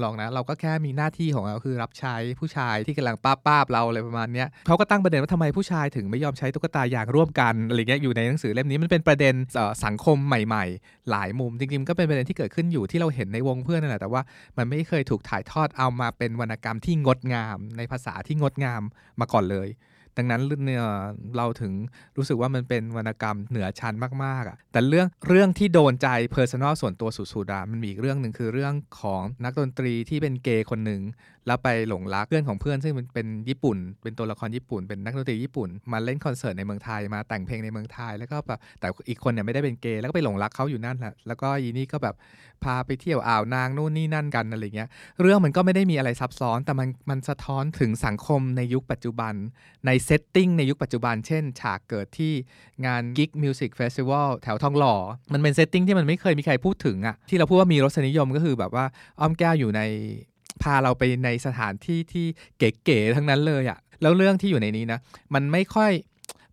[0.00, 9.34] หรอกนะ เราก็แค่มีหน้าที่ของเราคือรับใช้ผู้ชายที่กำลังป้าบป้าบๆเราอะไรประมาณเนี้ยเขาก็ตั้งประเด็นว่าทำไมผู้ชายถึงไม่ยอมใช้ตุ๊กตาอย่างร่วมกันอะไรเงี้ยอยู่ในหนังสือเล่มนี้มันเป็นประเด็น
[9.84, 14.22] สังคมใหม่ ๆ หลายมุมจริงๆก็เป็นประเด็นที่เกิดขึ้นอยู่ที่เราเห็นในวงเพื่อนนั่นแหละแต่ว่า
[14.56, 18.82] มันไม่เคยถูกถ่ายทอดเอามาเป็นวรรณกรรมที่งดงาม ในภาษาที่งดงาม
[19.20, 19.68] มาก่อนเลย
[20.16, 20.84] ดังนั้นเนี่ย
[21.36, 21.72] เราถึง
[22.16, 23.94] รู้สึกว่ามันเป็นวรรณกรรมเหนือชั้น
[24.24, 31.02] มากๆอะ่ะแต่เรื่องเรื่องที่โดนใจ personal ส่วนตัวสุดๆอะมันมีอีกเรื่องหนึ่งคือเรื่องของนักดนตรีที่เป็นเกย์คนหนึ่ง
[31.46, 42.14] แล้วไปหลงรักเพื่อนของเพื่อนซึ่งเป็นเป็นญี่ปุ่น เป็นตัวละครญี่ปุ่น เป็นนักดนตรีญี่ปุ่น มาเล่นคอนเสิร์ตในเมืองไทย มาแต่งเพลงในเมืองไทย แล้วก็แบบแต่อีกคนเนี่ยไม่ได้เป็นเกย์แล้วก็ไปหลงรักเขาอยู่นั่นแหละ แล้วก็อีนี่ก็แบบ
[42.64, 44.88] พาไปเที่ยวอ่าวนางนู่นนี่นั่นกันอะไรเงี้ย
[45.20, 49.34] เรื่องมันก็ไม่ได้มีอะไรซับซ้อน แต่มันมันสะท้อนถึงสังคมในยุคปัจจุบัน
[49.86, 52.32] ใน setting ในยุคปัจจุบัน เช่น ฉากเกิดที่
[52.86, 54.96] งาน Gig Music Festival แถวทองหล่อ
[55.32, 58.84] มันเป็น setting ที่มันไม่เคยมีใครพูดถึงอะที่เราพูดว่ามีรสนิยมก็คือแบบว่า
[59.20, 59.82] อ้อมแก้วอยู่ใน
[60.62, 62.26] พาเราไปในสถานที่ที่
[62.58, 65.00] เก๋ๆทั้งนั้นเลยอะแล้วเรื่องที่อยู่ในนี้นะ
[65.34, 65.92] มันไม่ค่อย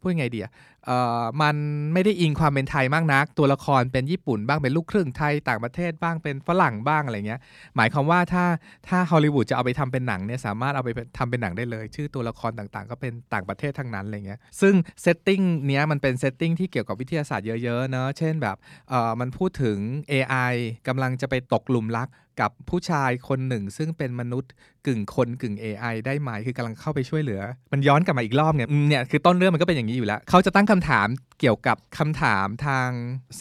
[0.02, 0.54] พูดยังไงดีอะ
[0.86, 1.56] เอ่อมัน
[1.93, 7.39] ไม่ได้อิงความเป็นไทยมากนัก ตัวละครเป็นญี่ปุ่นบ้างเป็นลูกครึ่งไทยต่างประเทศบ้างเป็นฝรั่งบ้างอะไรเงี้ย
[7.76, 8.46] หมายความว่าถ้า
[8.88, 18.56] ถ้าฮอลลีวูดจะเอาไปทำเป็นหนังเนี่ยสามารถเอาไปทำเป็นหนังได้เลย ชื่อตัวละครต่างๆ ก็เป็นต่างประเทศทั้งนั้นอะไรเงี้ยซึ่งsetting เนี้ยมันเป็น setting ที่เกี่ยวกับวิทยาศาสตร์เยอะๆเนอะเช่นแบบ
[18.89, 19.78] เอ่อมันพูดถึง
[20.12, 20.54] AI
[20.88, 22.08] กำลังจะไปตกหลุมรัก
[22.41, 24.52] กับผู้ชายคนหนึ่ง ซึ่งเป็นมนุษย์
[24.88, 27.41] กึ่งคนกึ่ง AI ได้ไหมคือกำลังเข้าไปช่วยเหลือ
[27.73, 31.08] มันย้อนกลับมาอีกรอบเนี่ยเนี่ยคือต้นเรื่องมันก็เป็นอย่างนี้อยู่แล้ว เขาจะตั้งคำถาม
[31.39, 32.89] เกี่ยวกับคำถามทาง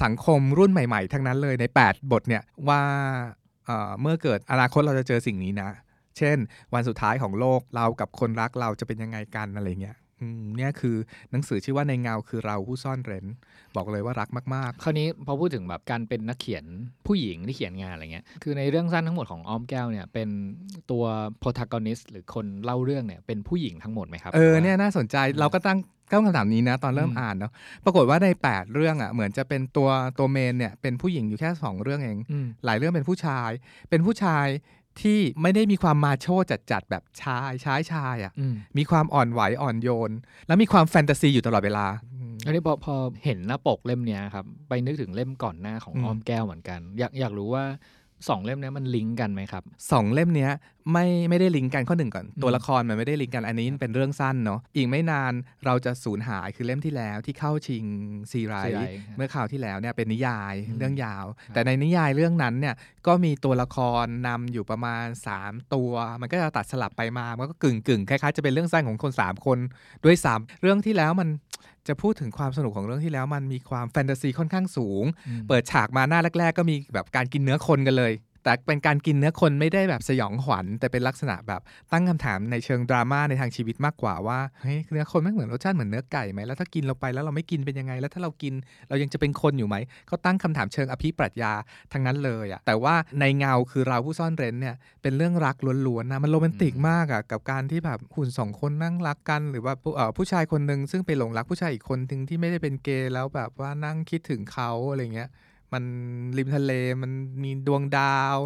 [0.03, 3.69] สังคมรุ่นใหม่ ๆ ทั้งนั้นเลยใน 8 บทเนี่ยว่า
[4.01, 5.71] เมื่อเกิดอนาคตเราจะเจอสิ่งนี้นะ
[6.19, 6.37] เช่น
[6.75, 9.97] วันสุดท้ายของโลกเรากับคนรักเราจะเป็นยังไงกันอะไรเงี้ย
[10.57, 10.97] เนี่ยคือ
[11.31, 13.27] หนังสือชื่อว่าในเงาคือเราผู้ซ่อนเร้น
[13.77, 16.65] บอกเลยว่ารักมากคราวนี้พอพูดถึงแบบการเป็นนักเขียน
[17.07, 20.29] ผู้หญิงที่เขียนงานอะไรเงี้ยคือในเรื่องสั้นทั้งหมดของอ้อมแก้วเนี่ยเป็น
[20.91, 21.05] ตัว
[21.43, 25.79] protagonist หรือคนเล่าเรื่องเนี่ยเป็นผู้หญิงทั้งหมดไหมครับๆเออเนี่ยน่าสนใจเราก็ตั้ง
[26.11, 27.53] ตั้งคำถามนี้นะตอนเริ่มอืมอ่านเนาะ
[27.85, 33.51] ปรากฏว่าใน 8 เรื่องอะเหมือนจะเป็นตัวตัวเมนเนี่ยเป็นผู้หญิงอยู่แค่ 2 เรื่องเองอืมหลายเรื่องเป็นผู้ชาย
[33.91, 34.47] เป็นผู้ชาย
[35.03, 40.11] ที่ไม่ได้มีความมาโชจัดๆแบบชายชายชายอะอืมมีความอ่อนไหวอ่อนโยน
[40.47, 41.87] แล้วมีความแฟนตาซีอยู่ตลอดเวลา
[42.45, 47.65] อันนี้พอพอเห็นหน้าปกเล่มเนี้ยครับ ไปนึกถึงเล่มก่อนหน้าของอืมอ้อมแก้วเหมือนกัน อยากอยากรู้ว่า
[48.29, 50.53] สองเล่มเนี้ยมันลิงก์กันไหมครับสองเล่มเนี้ย
[50.93, 55.33] ไม่ไม่ได้ลิงก์กันข้อหนึ่งก่อนอืมตัวละครมันไม่ได้ลิงก์กันอันนี้เป็นเรื่องสั้นเนาะอีกไม่นาน
[55.67, 57.85] เราจะสูญหายคือเล่มที่แล้วที่เข้าชิง
[58.31, 62.75] ซีไรซีส์ไรส์เมื่อคราวที่แล้วเนี่ยเป็นนิยายอืมเรื่องยาวครับแต่ในนิยายเรื่องนั้นเนี่ย
[63.07, 65.07] ก็มีตัวละครนำอยู่ประมาณ
[65.39, 69.59] 3 ตัว มันก็จะตัดสลับไปมามันก็กึ่งกึ่งๆคล้ายๆจะเป็นเรื่องสั้นของคน 3 คน
[70.05, 71.29] ด้วยซ้ำเรื่องที่แล้วมัน
[71.89, 78.13] จะพูดถึงความสนุกของเรื่องที่แล้ว มันมีความแฟนตาซีค่อนข้างสูงอืมเปิดฉากมาหน้าแรก ๆ ก็มีแบบการกินเนื้อคนกันเลย
[78.47, 81.61] แต่เป็นการกินเนื้อคนไม่ได้แบบสยองขวัญ แต่เป็นลักษณะแบบ
[81.93, 88.55] ตั้งคำถามในเชิงดราม่าในทางชีวิตมากกว่าว่าเฮ้ยเนื้อคนไม่เหมือนรสชาติเหมือนเนื้อไก่ไหมแล้วถ้ากินเราไปแล้วเราไม่กินเป็นยังไง แล้วถ้าเรากิน
[88.89, 91.53] เรายังจะเป็นคนอยู่ไหมเขาตั้งคำถามเชิงอภิปรัชญา
[91.93, 95.57] ทั้งนั้นเลยอะแต่ว่าในเงาคือเราผู้ซ่อนเร้นเนี่ยเป็นเรื่องรัก
[95.87, 99.75] ล้วนๆนะมันโรแมนติกมากอะกับการที่แบบหุ่นสองคนนั่งรักกัน หรือว่า
[100.17, 105.29] ผู้ชายคนหนึ่งซึ่งไปหลงรักผู้ชายอีกคนหนึ่งที่ไม่ได้เป็นเกย์แล้วแบบว่านั่งคิดถึงเขาอะไรเงี้ย
[105.73, 105.85] มัน
[106.39, 107.11] ริมทะเลมัน
[107.43, 108.37] มีดวงดาว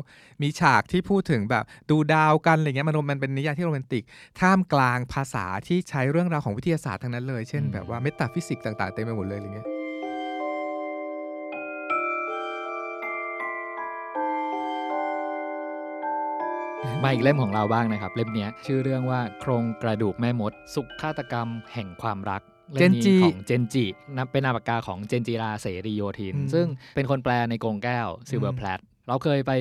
[0.42, 4.04] มีฉากที่พูดถึงแบบดูดาวกันอะไรเงี้ยมันมันเป็นนิยายที่โรแมนติก
[4.40, 9.68] ท่ามกลางภาษาที่ใช้เรื่องราวของวิทยาศาสตร์ทั้งนั้นเลย เช่นอืมแบบว่า metaphysics ต่างๆเต็มไปหมดเลยอะไรเงี้ย
[17.04, 29.52] มาอีกเล่มของเราบ้างนะครับ เล่มเนี้ยชื่อเรื่องว่าโครงกระดูกแม่มด สุขฆาตกรรมแห่งความรัก เล่มนี้เจนจิของเจนจินับเป็นนามปากกาของเจนจิราเสรีโยธินอืมซึ่งเป็นคนแปลในกรงแก้วซิลเวียแพลตอืมเราเคยไป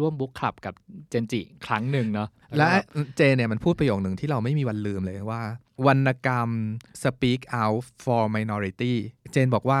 [0.00, 0.74] ร่วม book club กับ
[1.10, 2.80] เจนจิครั้งหนึ่งเนาะและก็
[3.16, 5.42] เจเนี่ยมันพูดประโยคหนึ่งที่เราไม่มีวันลืมเลยว่า
[5.86, 6.48] วรรณกรรม
[7.02, 8.94] speak out for minority
[9.32, 9.80] เจนบอกว่า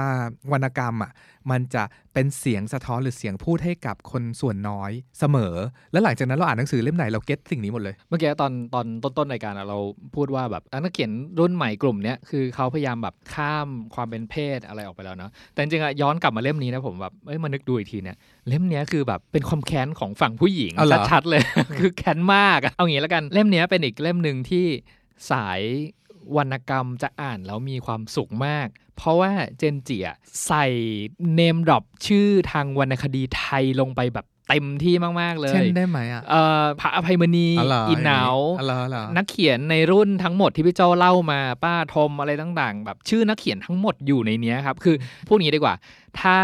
[0.52, 1.12] วรรณกรรมอะ
[1.50, 1.82] มันจะ
[2.14, 5.54] เป็นเสียงสะท้อนหรือเสียงพูดให้กับคนส่วนน้อยเสมอ
[5.92, 8.86] แล้วหลังจากนั้นเราอ่านหนังสือเล่มไหนเราเก็ตสิ่งนี้หมดเลย เมื่อกี้ตอนตอน
[9.18, 9.78] ต้นๆรายการอะเรา
[10.14, 18.16] พูดว่าแบบนักเขียนรุ่นใหม่กลุ่มเนี้ยคือเขาพยายามแบบข้ามความเป็นเพศอะไรออกไปแล้วเนาะแต่จริงๆอะย้อนกลับมาเล่มนี้นะผมแบบเอ้ยมานึกดูอีกทีเนี่ย
[18.48, 21.42] เล่มเนี้ยคือแบบเป็นความแค้นของฝั่งผู้หญิงเอาเหรอชัดๆเลย
[21.78, 24.66] คือแค้นมากอะเอางี้แล้วกันเล่มเนี้ยเป็นอีกเล่มหนึ่งที่
[25.30, 25.62] สาย
[26.36, 30.66] วรรณกรรมจะอ่านแล้วมีความสุขมาก เพราะว่าเจนจิอะใส่
[31.34, 45.74] เนมดรอปชื่อทางวรรณคดีไทยลงไปแบบเต็มที่มาก ๆ เลย เช่นได้ไหมอะเอ่อพระอภัยมณีอ๋อเหรออินหนาวอ๋อเหรอเหรอนักเขียนในรุ่นทั้งหมดที่พี่เจ้าเล่ามาป้าทมอะไรต่าง ๆ แบบชื่อนักเขียนทั้งหมดอยู่ในเนี้ยครับ คือพูดอย่างนี้ดีกว่า
[46.20, 46.36] ถ้า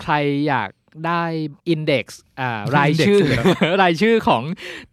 [0.00, 0.12] ใคร
[0.48, 0.70] อยาก
[1.06, 1.22] ได้
[1.68, 2.31] อินเด็กซ์อ่า
[2.76, 4.42] รายชื่อ Index เลยเหรอรายชื่อของ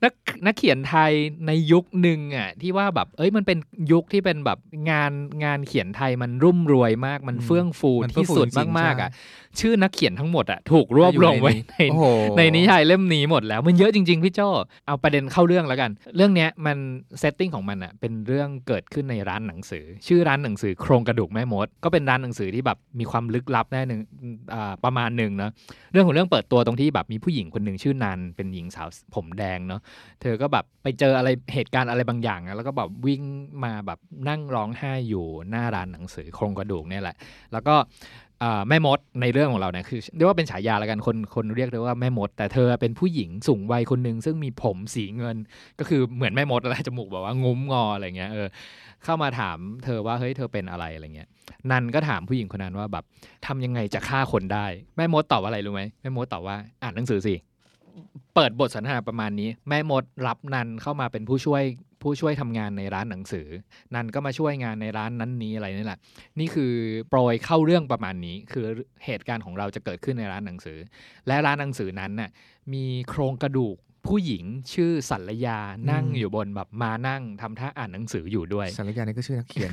[0.04, 0.14] นัก
[0.46, 1.12] นักเขียนไทย
[1.48, 3.58] ในยุคหนึ่งอะที่ว่าแบบเอ้ยมันเป็น
[3.92, 5.12] ยุคที่เป็นแบบงาน
[5.44, 12.06] งานเขียนไทยมันรุ่มรวยมากมันอืมเฟื่องฟูมันเฟื่ที่องฟูสุดจริงๆมากๆอะใช่ชื่อนักเขียนทั้งหมดอะถูกรวบรวมไว้ในโอ้โห
[12.38, 14.40] ในนิยายเล่มนี้หมดแล้วมันเยอะจริง ๆ พี่โจ
[14.88, 16.78] เอาประเด็นเข้าเรื่องแล้วกัน เรื่องเนี้ยมัน
[17.20, 24.00] เซตติ้งของมันอะเป็นเรื่องเกิดขึ้นในร้านหนังสือ ชื่อร้านหนังสือโครงกระดูกแม่มด ก็เป็นร้านหนังสือที่แบบมีความลึกลับแน่หนึ่ง
[24.54, 25.52] อ่าประมาณหนึ่งเนาะ
[25.92, 29.82] เรื่องของเรื่องเปิดตัวตรงที่แบบมีผู้หญิงคนหนึ่งชื่อนันเป็นหญิงสาวผมแดงเนาะ
[30.22, 33.24] เธอก็แบบไปเจออะไรเหตุการณ์อะไรบางอย่างแล้วก็แบบวิ่ง
[33.64, 37.16] มาแบบนั่งร้องไห้อยู่หน้าร้านหนังสือโครงกระดูกเนี่ยแหละ
[37.52, 37.76] แล้วก็
[38.68, 45.38] แม่มดในเรื่องของเราเนี่ยคือเรียกว่าเป็นฉายาแล้วกันคนคนเรียกได้ว่าแม่มด แต่เธอเป็นผู้หญิงสูงวัยคนหนึ่งซึ่งมีผมสีเงิน
[45.80, 48.48] ก็คือเหมือนแม่มดอะไรจมูกแบบว่างุ้มงออะไรเงี้ยเออ
[49.04, 51.30] เข้ามาถามเธอว่าเฮ้ยเธอเป็นอะไรอะไรเงี้ย
[51.72, 53.04] นันก็ถามผู้หญิงคนนั้นว่าแบบ
[53.46, 54.66] ทำยังไงจะฆ่าคนได้
[54.98, 57.36] แม่มดตอบว่าอะไรรู้ไหมแม่มดตอบว่าอ่านหนังสือสิ
[58.36, 61.64] เปิดบทสนทนาประมาณนี้ แม่มดรับนันเข้ามาเป็นผู้ช่วย
[62.02, 63.48] ผู้ช่วยทำงานในร้านหนังสือ
[63.96, 66.00] นันก็มาช่วยงานในร้านนั้นนี้อะไรนี่แหละ
[66.40, 66.74] นี่คือ
[67.10, 68.66] โปรยเข้าเรื่องประมาณนี้ คือ
[69.06, 70.78] เหตุการณ์ของเราจะเกิดขึ้นในร้านหนังสือ
[71.28, 72.30] และร้านหนังสือนั้นน่ะ
[72.74, 75.60] มีโครงกระดูกผู้หญิงชื่อสัลยา
[75.92, 79.72] นั่งอืมอยู่บนแบบมานั่งทำท่าอ่านหนังสืออยู่ด้วยสารยานี่ก็ชื่อนักเขียน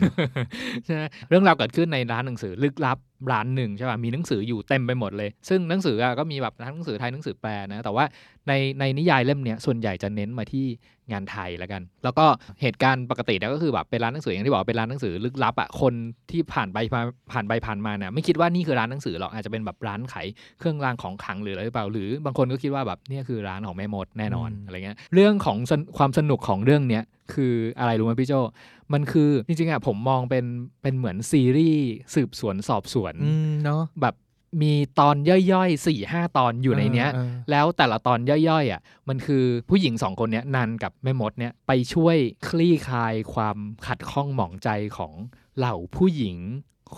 [0.85, 2.99] ใช่ไหมเรื่องราวเกิดขึ้นในร้านหนังสือลึกลับ
[3.33, 8.05] ร้านหนึ่งใช่ป่ะมีหนังสืออยู่เต็มไปหมดเลย ซึ่งหนังสืออะก็มีแบบทั้งหนังสือไทยหนังสือแปลนะ แต่ว่า
[8.49, 10.67] ในในนิยายเล่มเนี้ยส่วนใหญ่จะเน้นมาที่
[11.13, 12.27] งานไทยแล้วกัน แล้วก็
[12.61, 15.95] เหตุการณ์ปกติเนี่ยก็คือแบบเป็นร้านหนังสืออย่างที่บอกเป็นร้านหนังสือลึกลับอะคน
[16.31, 20.27] ที่ผ่านไปผ่านผ่านไปผ่านมาเนี่ยไม่คิดว่านี่คือร้านหนังสือหรอกอาจจะเป็นแบบร้านขาย
[20.59, 28.35] เครื่องรางของขลังหรืออะไรหรือเปล่าหรือบางคนก็คิดว่าแบบเนี่ยคือร้านของแม่มดแน่นอนอืมอะไรเงี้ยเรื่องของสนความสนุกของเรื่องเนี้ย คืออะไรรู้ไหมพี่โจ
[28.93, 30.45] มันคือจริงๆอะผมมองเป็น
[30.83, 31.85] เป็นเหมือนซีรีส์
[32.15, 34.15] สืบสวนสอบสวนอืมเนาะแบบ
[34.63, 42.17] มีตอนย่อยๆสี่ห้าตอนอยู่ในเนี้ยเออเออแล้วแต่ละตอนย่อยๆอะมันคือผู้หญิงสองคนเนี้ยนันกับแม่มดเนี่ยไปช่วย
[42.49, 45.13] คลี่คลายความขัดข้องหมองใจของ
[45.59, 46.37] เหล่าผู้หญิง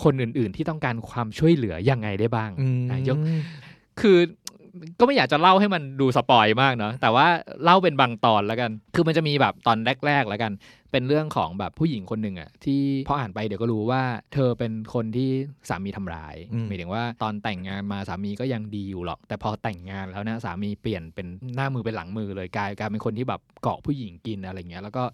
[0.03, 3.19] คนอื่นๆ ที่ต้องการความช่วยเหลือยังไงได้บ้างอืมอะยก
[4.01, 4.19] คือ
[4.99, 7.27] ก็ไม่อยากจะเล่าให้มันดูสปอยมากเนาะแต่ว่า
[7.65, 10.53] เล่าเป็นบางตอนแล้วกัน คือมันจะมีแบบตอนแรกๆแล้วกัน
[10.93, 14.03] เป็นเรื่องของแบบผู้หญิงคนหนึ่งอะที่พออ่านไปเดี๋ยวก็รู้ว่า
[14.35, 15.31] เธอเป็นคนที่
[15.69, 21.27] สามีทำร้ายอืมหมายถึงว่าตอนแต่งงานมาสามีก็ยังดีอยู่หรอก แต่พอแต่งงานแล้วนะสามีเปลี่ยนเป็น
[21.57, 25.05] หน้ามือเป็นหลังมือเลยกลายกลายเป็นคนที่แบบเกาะผู้หญิงกินอะไรเงี้ยแล้วก็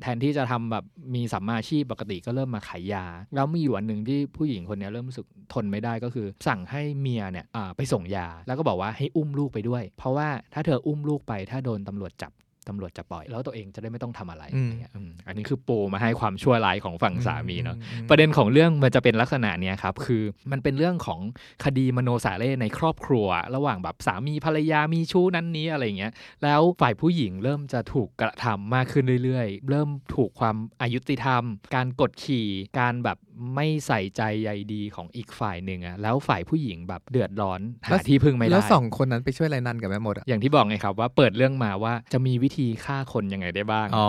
[0.00, 12.32] แทนที่จะทำแบบมีสัมมาชีพปกติก็เริ่มมาขายยา แล้วมีอยู่อันหนึ่งที่ผู้หญิงคนนี้เริ่มรู้สึกทนไม่ได้ก็คือ สั่งให้เมียเนี่ยไปส่งยา แล้วก็บอกว่าให้อุ้มลูกไปด้วย เพราะว่าถ้าเธออุ้มลูกไปถ้าโดนตำรวจจับ
[12.68, 20.22] ตำรวจจะปล่อย แล้วตัวเองจะได้ไม่ต้องทำอะไรอืมอะไรเงี้ยอืมอันนี้คือปูมาให้ความชั่วร้ายของฝั่งสามีเนาะอืมประเด็นของเรื่องมันจะเป็นลักษณะเนี้ยครับคือ
[20.52, 21.20] มันเป็นเรื่องของ
[21.64, 26.12] คดีมโนสาเร่ในครอบครัว ระหว่างแบบสามีภรรยามีชู้นั้นนี้อะไรอย่างเงี้ย
[26.44, 31.42] แล้วฝ่ายผู้หญิงเริ่มจะถูกกระทำมากขึ้นเรื่อยๆ เริ่มถูกความอายุติธรรม
[31.74, 32.46] การกดขี่
[32.78, 33.18] การแบบ
[33.54, 44.08] ไม่ใส่ใจใยดีของอีกฝ่ายหนึ่งอะแล้วฝ่ายผู้หญิงแบบเดือดร้อนหาที่พึ่งไม่ได้แล้วสองคนนั้นไปช่วยอะไรนันกับแม่มดอะอย่างที่บอกไงครับว่าเปิดเรื่องมาว่าจะมีวิธีฆ่าคนยังไงได้บ้างอ๋อ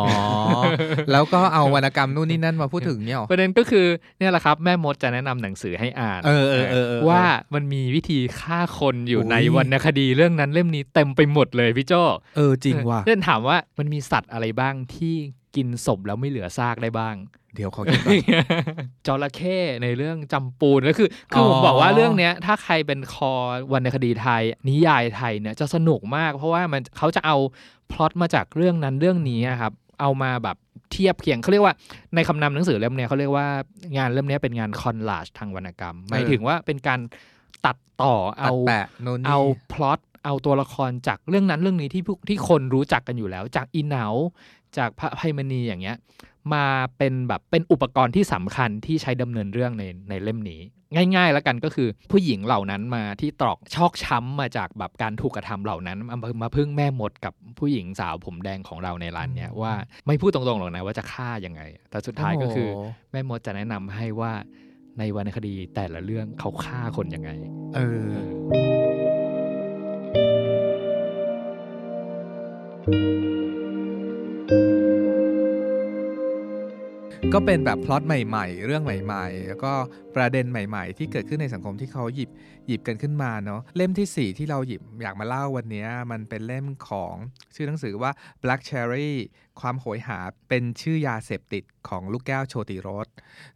[1.11, 3.85] แล้วก็เอาวรรณกรรมนู่นนี่นั่นมาพูดถึงเนี่ยหรอประเด็นก็คือ
[4.19, 11.93] เนี่ยแหละครับ แม่มดจะแนะนำหนังสือให้อ่านเออเออเออเออว่ามันมีวิธีฆ่าคนอยู่อุ๊ยในวรรณคดีเรื่องนั้นเล่มนี้เต็มไปหมดเลยพี่โจ
[12.35, 15.15] เออจริงว่ะเช่นถามว่ามันมีสัตว์อะไรบ้างที่
[15.55, 17.15] กินศพแล้วไม่เหลือซากได้บ้าง
[17.55, 18.17] เดี๋ยวขอคิดก่อน
[19.07, 23.31] จระเข้ในเรื่องจำปูนก็คือคือออผมบอกว่าเรื่องเนี้ย ถ้าใครเป็นคอ
[23.73, 27.37] วรรณคดีไทย นิยายไทยเนี่ยจะสนุกมาก เพราะว่ามันเขาจะเอา
[27.91, 30.57] พล็อตมาจากเรื่องนั้นเรื่องนี้อะครับ เอามาแบบ
[30.91, 31.75] เทียบเคียงเขาเรียกว่า
[32.15, 33.47] ในคำนำหนังสือเล่มเนี้ยเขาเรียกว่า
[33.97, 36.99] งานเล่มเนี้ยเป็นงานคอนลาจทางวรรณกรรมหมายถึงว่าเป็นการ
[37.65, 39.39] ตัดต่อตัเอาดแปะโน่นนี่เอา
[39.71, 44.05] พล็อตเอาตัวละครจากเรื่องนั้นเรื่องนี้ที่ผู้ที่คนรู้จักกันอยู่แล้ว จากอีเหนา
[44.77, 45.97] จากพระไพมณีอย่างเงี้ย
[46.53, 46.65] มา
[46.97, 50.61] เป็นแบบเป็นอุปกรณ์ที่สำคัญที่ใช้ดำเนินเรื่องในในเล่มนี้
[51.15, 59.73] ง่าย ๆ แล้วกันก็คือผู้หญิงเหล่านั้นมาที่ตรอกชอกช้ำมาจากแบบการถูกกระทำเหล่านั้นมามาพึ่งแม่มดกับผู้หญิงสาวผมแดงของเราในร้านเนี้ยว่า
[60.07, 62.81] ไม่พูดตรงๆหรอกนะว่าจะฆ่ายังไง แต่สุดท้ายก็คือโโห
[63.11, 64.31] แม่มดจะแนะนำให้ว่า
[64.99, 67.29] ในวรรณคดีแต่ละเรื่องเขาฆ่าคนยังไง
[67.75, 67.79] เอ
[73.29, 73.32] อ
[77.33, 79.73] ก็เป็นแบบพล็อตใหม่ ๆ เรื่องใหม่ ๆ แล้วก็
[80.17, 82.29] ประเด็นใหม่ ๆ ที่เกิดขึ้นในสังคมที่เขาหยิบ
[82.67, 87.15] หยิบกันขึ้นมาเนาะเล่มที่ 4 ที่เราหยิบอยากมาเล่าวันนี้มันเป็นเล่มของ
[87.55, 88.11] ชื่อหนังสือว่า
[88.43, 89.11] Black Cherry
[89.61, 93.07] ความโหยหาเป็นชื่อยาเสพติดของลูกแก้วโชติรส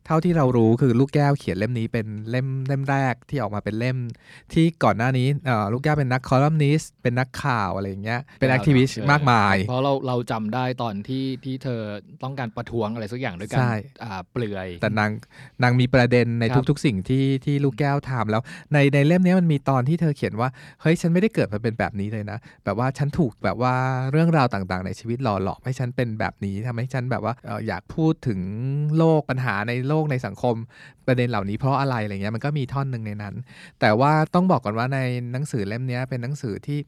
[0.06, 3.98] เท่าที่เรารู้คือลูกแก้วเขียนเล่มนี้เป็นเล่มเล่มแรกที่ออกมาเป็นเล่ม
[4.54, 11.82] ที่ก่อนหน้านี้เอ่อลูกแก้วเป็นนักคอลัมนิสต์เป็นนักข่าวอะไรอย่างเงี้ยเป็นแอคทิวิสต์มากมาย เพราะเราเราจำได้ตอนที่ที่เธอ
[12.24, 15.12] ต้องการประท้วงอะไรสักอย่างด้วยกัใช่อ่าเปลือย แต่นาง
[15.64, 18.42] นางมีประเด็นในครับทุกๆ สิ่งที่ที่ลูกแก้วทำแล้ว
[18.74, 20.50] ในในเล่มนี้มันมีตอนที่เธอเขียนว่า
[20.82, 23.74] เฮ้ยฉันไม่ได้เกิดมาเป็นแบบนี้เลยนะ แบบว่าฉันถูกแบบว่า
[24.12, 27.34] เรื่องราวต่างๆ ในชีวิตหล่อหลอกให้ฉันเป็นแบบนี้ทำให้ฉันแบบว่า
[27.68, 28.40] อยากพูดถึง
[28.98, 30.56] โลกปัญหาในโลกในสังคม
[31.08, 33.36] ประเด็นเหล่านี้เพราะอะไรอะไรเงี้ยมันก็มีท่อนหนึ่งในนั้น
[33.80, 35.00] แต่ว่าต้องบอกก่อนว่าใน
[35.32, 36.80] หนังสือเล่มนี้เป็นหนังสือที่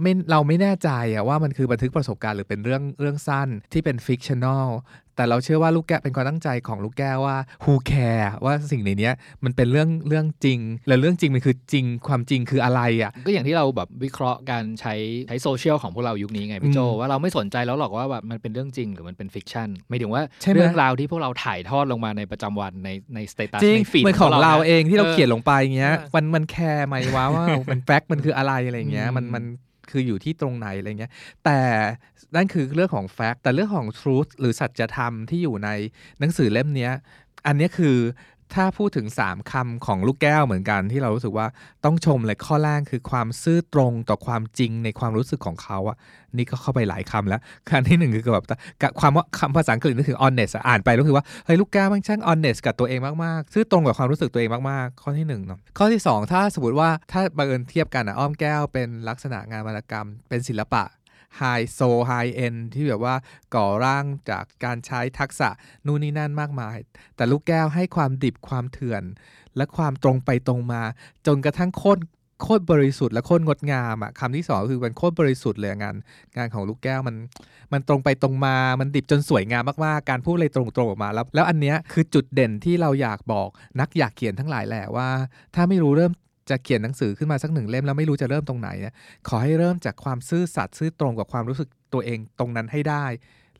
[0.00, 4.68] ไม่เราไม่แน่ใจอะว่ามันคือบันทึกประสบการณ์หรือเป็นเรื่องเรื่องสั้นที่เป็น fiction a ล
[5.16, 14.94] แต่เราเชื่อว่าลูกแก้วเป็นความตั้งใจของลูกแก้วว่า who care ว่าสิ่งในเนี้ยมันเป็นเรื่องเรื่องจริง และเรื่องจริงมันคือจริงความจริงคืออะไรอะก็อย่างที่เราแบบวิเคราะห์การใช้
[15.28, 29.44] ใช้โซเชียลของพวกเรายุคนี้ไงพี่โจอืมว่าเราไม่สนใจแล้วหรอกว่าแบบมันเป็นเรื่องจริงหรือมันเป็นฟิกชันไม่ถึงว่าใช่ไหมเรื่องราวที่พวกเราถ่ายทอดลงมาในประจำวันในใน status จริงใน feed เหมือนของเรานะเองที่เราเออเขียนลงไปเงี้ยเออมันมันแคร์ไหมวะว่ามันแฟกต์มันคืออะไรอะไรเงี้ยอืมมันมัน
[29.90, 31.12] คืออยู่ที่ตรงไหนอะไรเงี้ย
[31.44, 31.58] แต่
[32.36, 35.68] นั่นคือเรื่องของแฟกต์แต่เรื่องของ truth หรือสัจธรรมที่อยู่ใน
[36.20, 36.92] หนังสือเล่มเนี้ย
[37.46, 37.96] อันเนี้ยคือ
[38.54, 41.46] ถ้าพูดถึง 3คำของลูกแก้วเหมือนกันที่เรารู้สึกว่า
[41.84, 45.96] ต้องชมเลยข้อแรกคือความซื่อตรงต่อความจริงในความรู้สึกของเขาอะ
[46.36, 48.46] นี่ก็เข้าไปหลายคำแล้วคำที่หนึ่งคือแบบ
[49.00, 60.84] ความว่าคำภาษาอังกฤษนึกถึง honest อ่านไปแล้วคือว่าเฮ้ยลูกแก้วมันช่าง honest กับตัวเองมากๆซื่อตรงกับความรู้สึกตัวเองมากๆ ข้อที่หนึ่งเนาะข้อที่สองถ้าสมมติว่าถ้าบังเอิญเทียบกันอะอ้อมแก้วเป็นลักษณะงานวรรณกรรม เป็นศิลปะ
[61.38, 63.14] ไฮโซไฮเอ็นที่แบบว่า
[63.54, 65.48] ก่อร่างจากการใช้ทักษะ
[65.86, 66.76] นู่นนี่นั่นมากมาย
[67.16, 69.02] แต่ลูกแก้วให้ความดิบความเถื่อน
[69.56, 70.82] และความตรงไปตรงมา
[71.26, 72.02] จนกระทั่งโคตร
[72.42, 75.96] โคตรบริสุทธิ์และโคตรงดงามอะคำที่สองคือมันโคตรบริสุทธิ์เลยงาน
[76.36, 77.16] งานของลูกแก้วมัน
[77.72, 83.48] มันตรงไปตรงมา มันดิบจนสวยงามมากๆ การพูดอะไรตรงๆออกมาแล้ว แล้วอันเนี้ยคือจุดเด่นที่เราอยากบอก
[83.80, 85.08] นักอยากเขียนทั้งหลายแหละว่า
[85.54, 86.12] ถ้าไม่รู้เริ่ม
[86.50, 88.94] จะเขียนหนังสือขึ้นมาสักหนึ่งเล่มแล้วไม่รู้จะเริ่มตรงไหนนี่ย
[89.28, 93.06] ขอให้เริ่มจากความซื่อสัตย์ซื่อตรงกับความรู้สึกตัวเองตรงนั้นให้ได้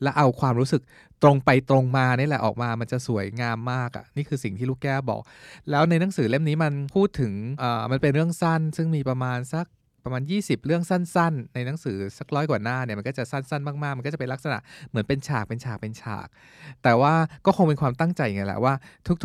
[0.03, 0.81] และเอาความรู้สึก
[1.23, 5.21] ตรงไปตรงมานี่แหละออกมามันจะสวยงามมากอะ่ะนี่คือสิ่งที่ลูกแก้วบอก
[5.71, 9.65] แล้วในหนังสือเล่มนี้มันพูดถึงเอ่อมันเป็นเรื่องสั้น ซึ่งมีประมาณสัก
[10.05, 14.57] ประมาณ 20 เรื่องสั้น ๆ ในหนังสือสักร้อยกว่าหน้าเนี่ยมันก็จะสั้น ๆ มากๆ มันก็จะเป็นลักษณะ
[14.89, 16.27] เหมือนเป็นฉากเป็นฉากเป็นฉาก
[16.83, 17.13] แต่ว่า
[17.45, 18.73] ก็คงเป็นความตั้งใจไงแหละว่า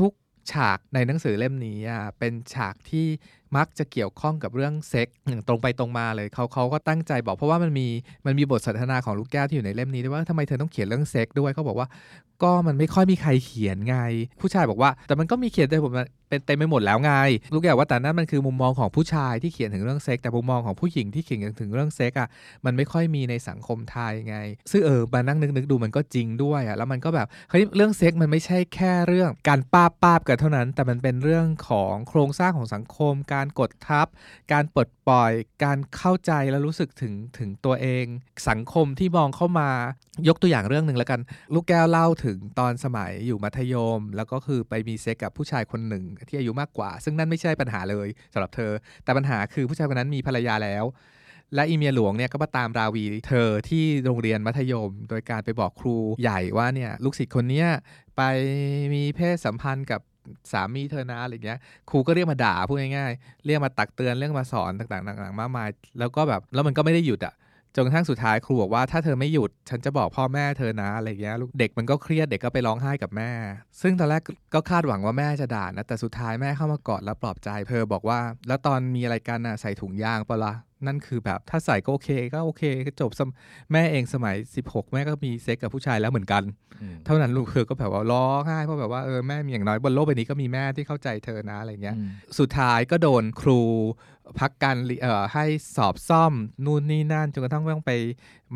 [0.00, 1.78] ทุก ๆ ฉากในหนังสือเล่มนี้
[2.18, 3.06] เป็นฉากที่
[3.56, 7.86] มักจะเกี่ยวข้องกับเรื่องเซ็กอย่างตรงไปตรงมาเลยเขาเขาก็ตั้งใจบอกเพราะว่ามันมี
[8.26, 11.88] มันมีบทสนทนาของลูกแก้วที่อยู่ในเล่มนี้ด้วยว่าทำไมเธอต้องเขียนเรื่องเซ็กด้วยเขาบอกว่า
[12.42, 13.96] ก็มันไม่ค่อยมีใครเขียนไง
[14.40, 15.92] ผู้ชายบอกว่า แต่มันก็มีเขียนแต่ผม
[16.28, 17.12] เป็นเต็มไปหมดแล้วไง
[17.52, 22.28] ลูกแก้วว่าแต่นั่นมันคือมุมมองของผู้ชายที่เขียนถึงเรื่องเซ็กแต่มุมมองของผู้หญิงที่เขียนถึงเรื่องเซ็กอะ
[22.64, 24.38] มันไม่ค่อยมีในสังคมไทยไง
[24.70, 34.06] ซึ่งเออมานั่งนึกนึกดูมันก็จริงด้วยอะแล้วมันก็แบบเฮ้ยเรื่องเซ็กมันไม่ใช่แค่เรื่องการป้าบป้าบกันเท่านั้น แต่มันเป็นเรื่องของโครงสร้างของสังคม การกดทับ
[34.52, 35.32] การปลดปล่อย
[35.64, 38.04] การเข้าใจแล้วรู้สึกถึงถึงตัวเอง
[38.48, 39.70] สังคมที่มองเข้ามา
[40.28, 41.20] ยกตัวอย่างเรื่องหนึ่งแล้วกัน
[41.54, 48.72] ลูกแก้วเล่าถึงตอนสมัยอยู่มัธยม แล้วก็คือไปมีเซ็กกับผู้ชายคนหนึ่งที่อายุมากกว่า ซึ่งนั่นไม่ใช่ปัญหาเลยสำหรับเธอ
[49.04, 50.84] แต่ปัญหาคือผู้ชายคนนั้นมีภรรยาแล้ว
[51.54, 57.68] และอีเมียหลวงเนี่ยก็มาตามราวีเธอที่โรงเรียนมัธยม โดยการไปบอกครูใหญ่ว่าเนี่ยลูกศิษย์คนเนี้ย
[58.16, 58.22] ไป
[58.94, 60.00] มีเพศสัมพันธ์กับ
[60.52, 61.58] สามีเธอนะอะไรเงี้ย
[61.90, 67.34] ครูก็เรียกมาด่าพูดง่ายๆ เรียกมาตักเตือนเรื่องมาสอนต่างๆต่างๆมากมาย แล้วก็แบบแล้วมันก็ไม่ได้หยุดอะ
[67.76, 73.30] จนกระทั่งสุดท้ายครูบอกว่าถ้าเธอไม่หยุดฉันจะบอกพ่อแม่เธอนะอะไรเงี้ยลูกเด็กมันก็เครียดเด็กก็ไปร้องไห้กับแม่
[73.82, 74.22] ซึ่งตอนแรก
[74.54, 80.54] ก็คาดหวังว่าแม่จะด่านะแต่สุดท้ายแม่เข้ามากอดแล้วปลอบใจเธอบอกว่า แล้วตอนมีอะไรกันน่ะใส่ถุงยางปะละ่ะ
[80.86, 83.30] นั่นคือแบบถ้าใส่ก็โอเค ก็โอเคก็จบสม
[83.72, 86.42] แม่เองสมัย 16 แม่ก็มีเซ็กกับผู้ชายแล้วเหมือนกัน
[86.82, 93.60] อืมเท่านั้นลูกเธอก็แบบว่าร้องไห้เพราะแบบว่าเออแม่มีอย่างน้อยบนโลกใบนี้ก็มีแม่ที่เข้าใจเธอนะอะไรเงี้ยอืมสุดท้ายก็โดนครู
[94.40, 95.44] พักการเรียเอ่อให้
[95.76, 96.32] สอบซ่อม
[96.64, 97.92] นู่นนี่นั่นจนกระทั่งต้องไป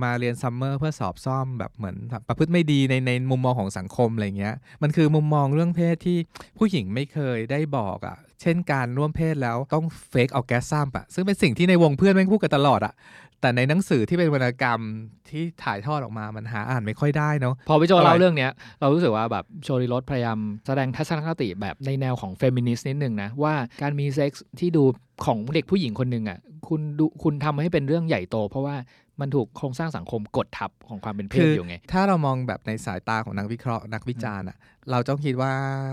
[0.03, 1.97] มาเรียนซัมเมอร์เพื่อสอบซ่อมแบบเหมือน
[2.29, 6.19] ประพฤติไม่ดีในในมุมมองของสังคมอะไรเงี้ยมันคือมุมมองเรื่องเพศที่
[6.59, 12.95] ผู้หญิงไม่เคยได้บอกอะ่ะ เช่นการร่วมเพศแล้วต้องเฟกออแกซัมอะซึ่งเป็นสิ่งที่ในวงเพื่อนแม่งพูดกันตลอดอะ
[13.41, 14.81] แต่ในหนังสือที่เป็นวรรณกรรม
[15.29, 18.51] ที่ถ่ายทอดออกมามันหาอ่านไม่ค่อยได้เนาะพอพี่โจอะไรเล่าเรื่องเนี้ย
[18.81, 24.85] เรารู้สึกว่าแบบโชริรสพยายามแสดงทัศนคติแบบในแนวของเฟมินิสต์นิดนึงนะ ว่าการมีเซ็กส์ที่ดู
[25.25, 28.77] ของเด็กผู้หญิงคนหนึ่งอะคุณดูคุณทำให้เป็นเรื่องใหญ่โต เพราะว่า
[29.21, 34.57] มันถูกโครงสร้างสังคมกดทับของความเป็นเพศอยู่ไง ถ้าเรามองแบบในสายตาของนักวิเคราะห์นักวิจารณ์อะ
[34.91, 35.53] เราต้องคิดว่า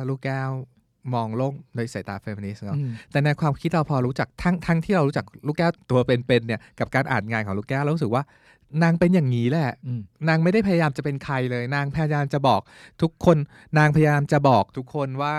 [0.10, 0.50] ลูกแก้ว
[1.14, 8.24] มองโลกโดยสายตาเฟมินิสต์เนาะอืมแต่ในความคิดเราพอรู้จักทั้งทั้งที่เรารู้จักลูกแก้วตัวเป็นๆเนี่ยกับการอ่านงานของลูกแก้วเรารู้สึกว่า
[8.84, 12.62] นางเป็นอย่างนี้แหละอืมนางไม่ได้พยายามจะเป็นใครเลย นางพยายามจะบอก
[13.02, 13.38] ทุกคน
[13.78, 15.36] นางพยายามจะบอกทุกคนว่า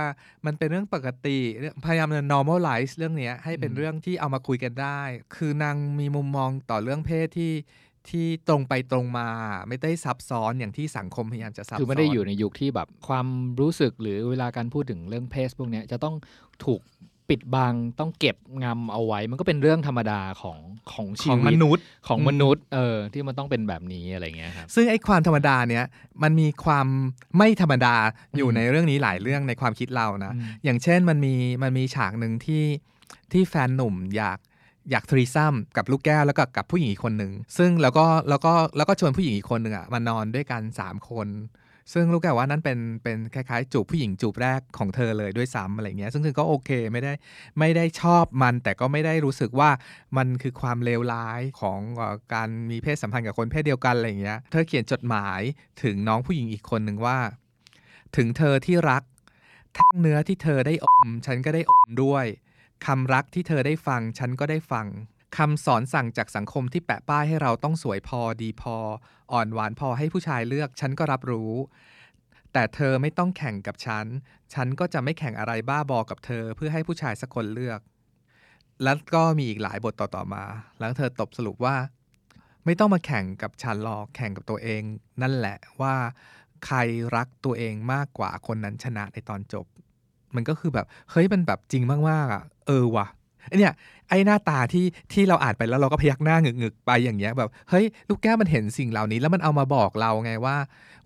[0.47, 1.39] มันเป็นเรื่องปกติ
[1.85, 5.01] พยายามจะ normalize เรื่องเนี้ยให้เป็นอืมเรื่องที่เอามาคุยกันได้
[5.37, 7.53] คือนางมีมุมมองต่อเรื่องเพศที่
[8.11, 9.29] ที่ตรงไปตรงมา
[9.69, 13.27] ไม่ได้ซับซ้อนอย่างที่สังคมพยายามจะซับซ้อนคือไม่ได้อยู่ในยุคที่แบบความ
[13.61, 16.15] รู้สึกหรือเวลาการพูดถึงเรื่องเพศพวกเนี้ยจะต้อง
[16.65, 16.81] ถูก
[17.29, 20.59] ปิดบังต้องเก็บงำเอาไว้ มันก็เป็นเรื่องธรรมดาของ
[20.93, 25.85] ของขชีองวิมตนุษย์ของอืมมนุษย์เออที่มันต้องเป็นแบบนี้อะไรเงี้ยครับซึ่งไอ้ความธรรมดาเนี้ย
[26.23, 26.87] มันมีความ
[27.37, 27.95] ไม่ธรรมดา
[28.37, 32.65] อยู่อืมในเรื่องนี้หลายเรื่องในความคิดเรานะอืมอย่างเช่นมันมีมันมีฉากหนึ่งที่
[33.33, 34.39] ที่แฟนหนุ่มอยาก
[34.91, 41.29] อยากทรีซัมกับลูกแก้วแล้วก็กับผู้หญิงอีกคนหนึ่งซึ่งแล้วก็แล้วก็แล้วก็ชวนผู้หญิงอีกคนหนึ่งอะมานอนด้วยกัน 3 คน
[41.93, 47.13] ซึ่งลูกแก้วว่านั่นเป็นเป็นคล้ายๆ จูบผู้หญิงจูบแรกของเธอเลยด้วยซ้ำอะไรเงี้ยซึ่งคือก็โอเคไม่ได้
[47.59, 49.71] ไม่ได้ชอบมัน แต่ก็ไม่ได้รู้สึกว่า
[50.17, 52.03] มันคือความเลวร้ายของอ
[52.35, 55.41] การมีเพศสัมพันธ์กับคนเพศเดียวกันอะไรเงี้ยเธอเขียนจดหมาย
[55.83, 57.19] ถึงน้องผู้หญิงอีกคนหนึ่งว่า
[58.17, 59.03] ถึงเธอที่รัก
[59.79, 62.27] ทั้งเนื้อที่เธอได้อม ฉันก็ได้อมด้วย
[62.87, 64.87] คำรักที่เธอได้ฟัง ฉันก็ได้ฟัง
[65.37, 68.77] คำสอนสั่งจากสังคมที่แปะป้ายให้เราต้องสวยพอดีพอ
[69.33, 71.53] อ่อนหวานพอให้ผู้ชายเลือกฉันก็รับรู้
[72.53, 74.07] แต่เธอไม่ต้องแข่งกับฉัน
[74.55, 77.81] ฉันก็จะไม่แข่งอะไรบ้าบอกับเธอเพื่อให้ผู้ชายสักคนเลือก
[78.85, 80.45] แล้วก็มีอีกหลายบทต่อๆมา
[80.81, 81.77] แล้วเธอตบสรุปว่า
[82.65, 84.83] ไม่ต้องมาแข่งกับฉันหรอกแข่งกับตัวเอง
[85.23, 85.95] นั่นแหละว่า
[86.67, 86.79] ใคร
[87.17, 89.67] รักตัวเองมากกว่าคนนั้นชนะในตอนจบ
[90.35, 93.07] มันก็คือแบบเฮ้ยมันแบบจริงมากๆอะ เออว่ะ
[93.49, 93.73] ไอเนี่ย
[94.09, 100.57] ไอหน้าตาที่ที่เราอ่านไปแล้วเราก็พยักหน้าหงึกๆไปอย่างเงี้ยแบบเฮ้ยลูกแก้วมันเห็นสิ่งเหล่านี้ แล้วมันเอามาบอกเราไงว่า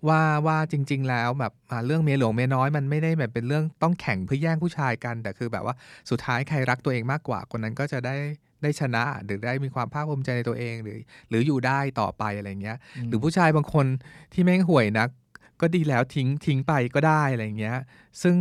[0.07, 5.75] ว่าว่าจริง ๆ แล้วแบบอ่าเรื่องเมียหลวงเมียน้อยมันไม่ได้แบบเป็นเรื่องต้องแข่งเพื่อแย่งผู้ชายกัน แต่คือแบบว่า
[6.09, 8.15] สุดท้ายใครรักตัวเองมากกว่าคนนั้นก็จะได้
[8.63, 10.97] ได้ชนะหรือได้มีความภาคภูมิใจในตัวเองหรือ
[11.29, 13.85] หรืออยู่ได้ต่อไปอะไรเงี้ย หรือผู้ชายบางคน
[14.33, 15.09] ที่แม่งห่วยนัก
[15.61, 17.77] ก็ดีแล้วทิ้งทิ้งไปก็ได้อะไรเงี้ย
[18.21, 18.35] ซึ่ง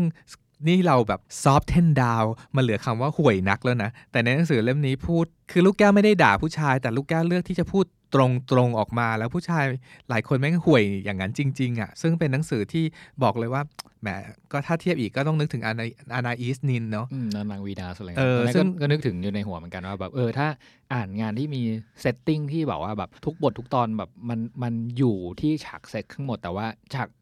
[0.69, 2.25] นี่เราแบบซอฟเทนดาว
[2.57, 7.85] มาเหลือคำว่าห่วยนักแล้วนะ แต่ในหนังสือเล่มนี้พูด คือลูกแก้วไม่ได้ด่าผู้ชาย แต่ลูกแก้วเลือกที่จะพูด
[8.15, 9.65] ตรงตรงๆออกมาแล้วผู้ชาย
[10.11, 12.85] หลายคนแม่งห่วยอย่างนั้นจริงๆอะ่ะ ซึ่งเป็นหนังสือที่
[13.23, 13.63] บอกเลยว่า
[14.03, 14.09] แหม
[14.53, 20.49] ก็ถ้าเทียบอีกก็ต้องนึกถึงอานาอานาอีสนินเนาะอืมนางวีนัสอะไรเออตนนั้นซึ่ก็งก็นึกถึงอยู่ในหัวเหมือนกันว่าแบบเออถ้า
[20.95, 21.63] อ่านงานที่มี
[22.01, 27.22] setting ที่แบบว่าแบบทุกบททุกตอนแบบมันมันอยู่ที่ฉากเซ็กทั้งหมดแต่ว่าฉากอ่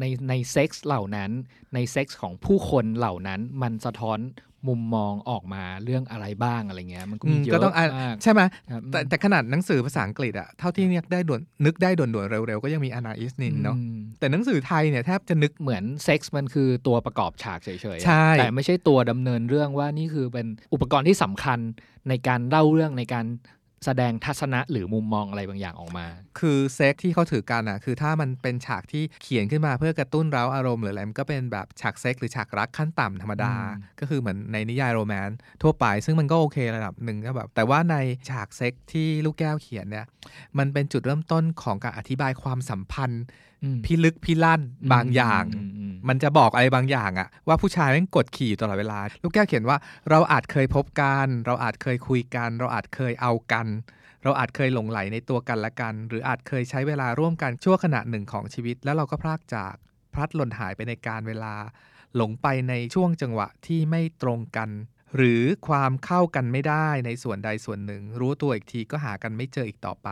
[0.00, 1.30] ในในเซ็กส์เหล่านั้น
[1.74, 4.18] ในเซ็กส์ของผู้คนเหล่านั้นมันสะท้อน
[4.70, 8.40] มุมมองออกมาเรื่องอะไรบ้างอะไรเงี้ยมันก็อืมีมเยก็อะต้องอ่านมากใช่ไหม
[8.70, 21.58] ครับแต่แต่ขนาดหนังสือภาษาอังกฤษอะเท่าที่นึกได้ด่วนนึกได้ด่วนๆเร็วๆ ก็ยังมีอานาอิสนินเนาะอืมแต่หนังสือไทยเนี่ยแทบจะนึกเหมือนเซ็กส์มันคือตัวประกอบฉากเฉยๆอะใช่แต่ไม่ใช่ตัวดำเนินเรื่องว่านี่คือเป็นอุปกรณ์ที่สำคัญ
[22.08, 23.26] ในการเล่าเรื่องในการ
[23.84, 26.06] แสดงทัศนะหรือมุมมองอะไรบางอย่างออกมา
[26.38, 37.96] คือเซ็กที่เขาถือกันอะคือถ้ามันเป็นฉากที่เขียนขึ้นมาเพื่อกระตุ้นเร้าอารมณ์หรืออะไรมันก็เป็นแบบฉากเซ็กหรือฉากรักขั้นต่ำธรรมดาอืมก็คือเหมือนในนิยายโรแมนต์ทั่วไป ซึ่งมันก็โอเคระดับหนึ่งก็แบบแต่ว่าใน
[38.30, 40.06] ฉากเซ็กที่ลูกแก้วเขียนเนี่ย
[40.58, 43.53] มันเป็นจุดเริ่มต้นของการอธิบายความสัมพันธ์อืม
[43.84, 44.60] พิลึกพิลั่น
[44.92, 49.76] บางอย่างมอืมมันจะบอกอะไรบางอย่างอะว่าผู้ชายแม่งกดขี่อยู่ตลอดเวลา ลูกแก้วเขียนว่า
[50.10, 53.66] เราอาจเคยพบกัน เราอาจเคยคุยกัน เราอาจเคยเอากัน
[54.24, 59.74] เราอาจเคยหลงไหลในตัวกันและกัน หรืออาจเคยใช้เวลาร่วมกันชั่วขณะหนึ่งของชีวิต แล้วเราก็พลากจาก
[60.14, 61.54] พลัดหล่นหายไปในการเวลา
[62.16, 64.70] หลงไปในช่วงจังหวะที่ไม่ตรงกัน
[65.16, 70.08] หรือความเข้ากันไม่ได้ในส่วนใดส่วนหนึ่ง รู้ตัวอีกทีก็หากันไม่เจออีกต่อไป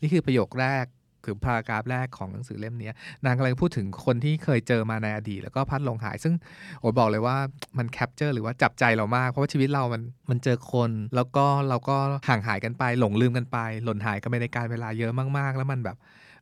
[0.00, 0.84] นี่คือประโยคแรก
[1.24, 2.90] คือ paragraph แรกของหนังสือเล่มนี้
[3.24, 6.34] นางกำลังพูดถึงคนที่เคยเจอมาในอดีตแล้วก็พัดหลงหาย ซึ่ง
[6.80, 7.36] โอบอกเลยว่า
[7.78, 11.96] มัน capture หรือว่าจับใจเรามาก เพราะว่าชีวิตเรามันมันเจอคน แล้วก็เราก็
[12.28, 15.96] ห่างหายกันไป หลงลืมกันไป หล่นหายกันไปในการเวลาเยอะมากๆ แล้วมันแบบ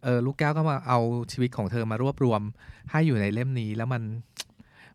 [0.05, 0.99] เออลูกแก้วก็มาเอา
[1.33, 2.41] ชีวิตของเธอมารวบรวม
[2.91, 4.03] ให้อยู่ในเล่มนี้แล้วมัน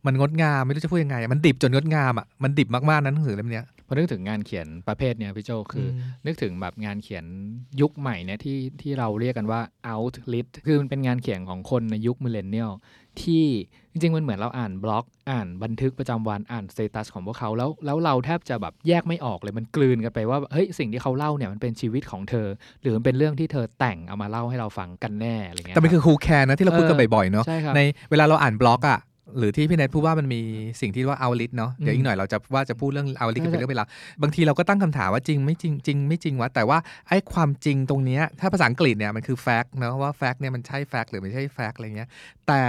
[0.05, 7.25] มันงดงามไม่รู้จะพูดยังไง มันดิบจนงดงามอะมันดิบมากๆนะหนังสือเล่มนี้ พอนึกถึงงานเขียนประเภทเนี้ยพี่โจคืออืมนึกถึงแบบงานเขียน
[7.81, 9.61] ยุคใหม่เนี่ยที่ที่เราเรียกกันว่า
[9.93, 12.71] alt lit คือมันเป็นงานเขียนของคนในยุค millennial
[13.21, 13.45] ที่
[13.91, 22.47] จริงๆมันเหมือนเราอ่านบล็อกอ่านบันทึกประจำวันอ่าน status ของพวกเขาแล้วแล้วเราแทบจะแบบแยกไม่ออกเลยมันกลืนกันไปว่าเฮ้ยสิ่งที่เขาเล่าเนี่ยมันเป็นชีวิตของเธอ
[22.81, 28.99] หรือมันเป็นเรื่องที่เธอแต่งเอามาเล่าให้เราฟังกันแน่อะไรเงี้ยแต่มันรับคือ who care นะที่เราพูดกันเออบ่อยๆเนาะใช่ครับในเวลาเราอ่านบล็อกอะ
[29.37, 30.41] หรือที่พี่เนทพูดว่ามันมี
[30.81, 33.87] สิ่งที่เรียกว่า alt lit เนาะเดี๋ยวอีกหน่อยเราจะว่าจะพูดเรื่อง alt lit กันเป็นเรื่องเวลาว
[34.21, 42.09] บางทีเราก็ตั้งคำถามว่าจริงไม่จริงจริงไม่จริงวะแต่ว่าไอ้ความจริงตรงเนี้ยถ้าภาษาอังกฤษเนี่ยมันคือ fact เนาะว่า fact เนี่ยมันใช่ fact หรือไม่ใช่ fact อะไรเงี้ย
[42.47, 42.63] แต่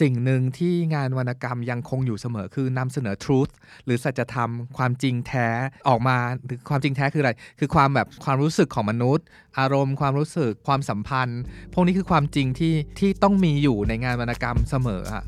[0.00, 3.52] สิ่งหนึ่งที่งานวรรณกรรมยังคงอยู่เสมอคือนำเสนอ truth
[3.84, 5.48] หรือสัจธรรมความจริงแท้
[5.88, 9.24] ออกมาหรือความจริงแท้คืออะไร คือความแบบความรู้สึกของมนุษย์
[9.58, 11.40] อารมณ์ความรู้สึกความสัมพันธ์
[11.72, 15.22] พวกนี้คือความจริงที่ที่ต้องมีอยู่ในงานวรรณกรรมเสมออะ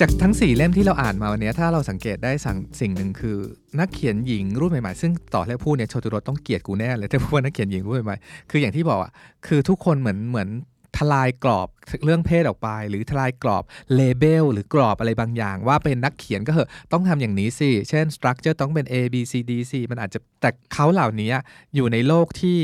[0.00, 3.36] จากทั้ง 4 เล่มที่เราอ่านมาวันนี้ถ้าเราสังเกตได้สั่งสิ่งหนึ่งคือ
[3.78, 9.10] นักเขียนหญิงรุ่นใหม่ๆ ซึ่งต่อให้พูดเนี่ยโชตุรสต้องเกลียดกูแน่เลยถ้าพูดว่านักเขียนหญิงรุ่นใหม่ๆคืออย่างที่บอกอะ
[9.46, 10.48] คือทุกคนเหมือนเหมือน
[10.96, 11.68] ทลายกรอบ
[12.04, 21.32] เรื่องเพศออกไป หรือทลายกรอบเลเบลหรือกรอบอะไรบางอย่าง ว่าเป็นนักเขียนก็เหอะต้องทำอย่างนี้สิ เช่นสตรัคเจอร์ต้องเป็น A B C D C มันอาจจะแต่เขาเหล่านี้
[21.74, 22.58] อยู่ในโลกที่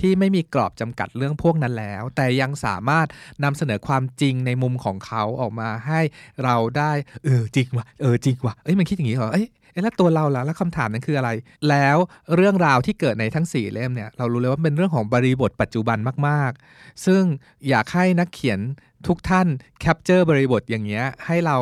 [0.00, 3.06] ที่ไม่มีกรอบจำกัดเรื่องพวกนั้นแล้ว แต่ยังสามารถ
[3.44, 6.00] นำเสนอความจริงในมุมของเขาออกมาให้
[6.44, 6.92] เราได้
[7.24, 11.30] เออจริงว่ะเออจริงว่ะเอ้ยมันคิดอย่างนี้เหรอเอ้ย เอ๊ะแล้วตัวเราล่ะแล้วคำถามนั้นคืออะไร
[11.68, 11.96] แล้ว
[12.36, 15.98] เรื่องราวที่เกิดในทั้ง 4 เล่มเนี่ยเรารู้เลยว่าเป็นเรื่องของบริบทปัจจุบัน
[16.28, 17.22] มากๆ ซึ่ง
[17.68, 18.60] อยากให้นักเขียน
[19.08, 19.48] ทุกท่าน
[19.80, 21.58] capture บริบทอย่างเงี้ยให้เรา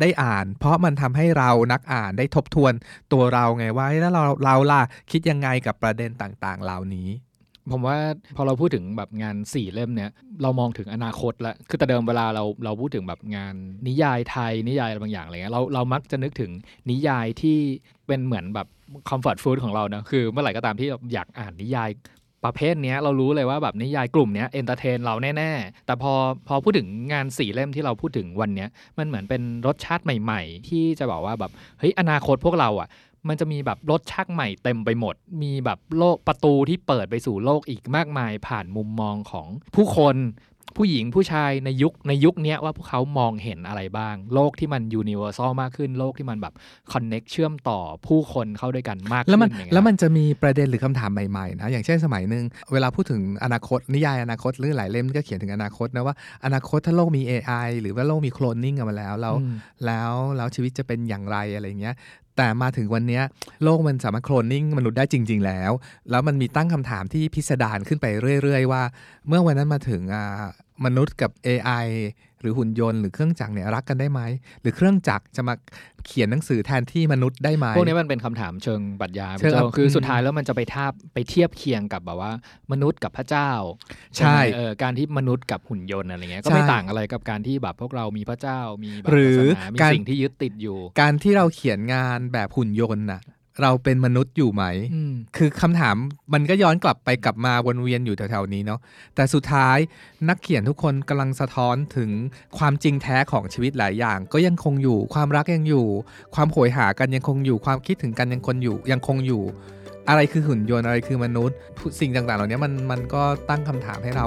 [0.00, 2.72] ได้อ่าน เพราะมันทำให้เรานักอ่านได้ทบทวน
[3.12, 7.08] ตัวเราไงว่าแล้วเราเราล่ะคิดยังไงกับประเด็นต่างๆ เหล่านี้
[7.72, 7.96] ผมว่า
[8.36, 10.10] พอเราพูดถึงแบบงานสี่เล่มเนี้ย
[10.42, 13.54] เรามองถึงอนาคตล้วคือแต่เดิมเวลาเราเราพูดถึงแบบงาน
[13.88, 16.50] นิยายไทยนิยายอะไรบางอย่างอะไรเงี้ยเราเรามักจะนึกถึง
[16.90, 17.58] นิยายที่
[18.06, 18.66] เป็นเหมือนแบบ
[19.08, 21.90] comfort food ของเรานะคือเมื่อไหร่ก็ตามที่อยากอ่านนิยาย
[22.44, 26.12] ประเภทนี้เรารู้เลยว่าแบบนิยายกลุ่มนี้ entertain เราแน่ ๆ แต่พอ
[26.48, 28.66] พอพูดถึงงานสี่เล่มที่เราพูดถึงวันนี้
[28.98, 32.88] มันเหมือนเป็นรสชาติใหม่ ๆ ที่จะบอกว่าแบบเฮ้ยอนาคตพวกเราอะ
[33.28, 40.16] มันจะมีแบบรสชาติใหม่เต็มไปหมด มีแบบโลกประตูที่เปิดไปสู่โลกอีกมากมาย ผ่านมุมมองของผู้คน
[40.78, 46.54] ผู้หญิงผู้ชายในยุคในยุคเนี้ยว่าพวกเขามองเห็นอะไรบ้าง โลกที่มัน universal มากขึ้นโลกที่มันแบบ
[46.92, 56.14] connect เชื่อมต่อผู้คนเข้าด้วยกันมากขึ้นแล้วมันอย่างเงี้ยแล้วมันจะมีประเด็นหรือคำถามใหม่ๆนะอย่างเช่นสมัยหนึ่งเวลาพูดถึงอนาคตนิยายอนาคตหรือหลายเล่มก็เขียนถึงอนาคตนะว่า
[56.44, 59.54] อนาคตถ้าโลกมี AI หรือว่าโลกมีโคลนนิ่งออกมาแล้วแล้วอืม
[59.86, 61.94] แล้วแล้วชีวิตจะเป็นอย่างไรอะไรเงี้ย
[62.36, 63.20] แต่มาถึงวันนี้
[63.62, 65.70] โลกมันสามารถโคลนนิ่งมนุษย์ได้จริง ๆ แล้ว
[66.10, 68.06] แล้วมันมีตั้งคำถามที่พิสดารขึ้นไป
[68.42, 68.82] เรื่อย ๆ ว่า
[69.28, 70.02] เมื่อวันนั้นมาถึง
[70.84, 71.86] มนุษย์กับ AI
[72.44, 74.20] หรือหุ่นยนต์หรือเครื่องจักรเนี่ยรักกันได้ไหม
[74.62, 75.54] หรือเครื่องจักรจะมา
[76.06, 82.32] เขียนหนังสือแทนที่มนุษย์ได้ไหมพวกนี้มันเป็นคำถามเชิงปรัชญาเชิงพี่โจคืออมสุดท้ายแล้วมันจะไปทาบไปเทียบเคียงกับแบบว่า
[82.72, 83.50] มนุษย์กับพระเจ้า
[84.14, 93.20] ใช่ไหมเออการที่มนุษย์กับหุ่นยนต์อะไรเงี้ยก็ใช่ไม่ต่างอะไรกับการที่แบบพวกเรามีพระเจ้ามีแบบหรือศาสนามีการสิ่งที่ยึดติดอยู่ การที่เราเขียนงานแบบหุ่นยนต์น่ะ
[93.62, 95.96] เราเป็นมนุษย์อยู่ไหมอืมคือคำถาม
[96.34, 98.80] มันก็ย้อนกลับไปกลับมาวนเวียนอยู่แถวๆนี้เนาะ
[99.14, 99.78] แต่สุดท้าย
[100.28, 102.10] นักเขียนทุกคนกำลังสะท้อนถึง
[102.58, 105.86] ความจริงแท้ของชีวิตหลายอย่าง ก็ยังคงอยู่ ความรักยังอยู่
[106.34, 109.42] ความโหยหากันยังคงอยู่ ความคิดถึงกันยังคงอยู่ ยังคงอยู่
[110.08, 111.56] อะไรคือหุ่นยนต์อะไรคือมนุษย์
[112.00, 114.26] สิ่งต่างๆ เหล่านี้มันมันก็ตั้งคำถามให้เรา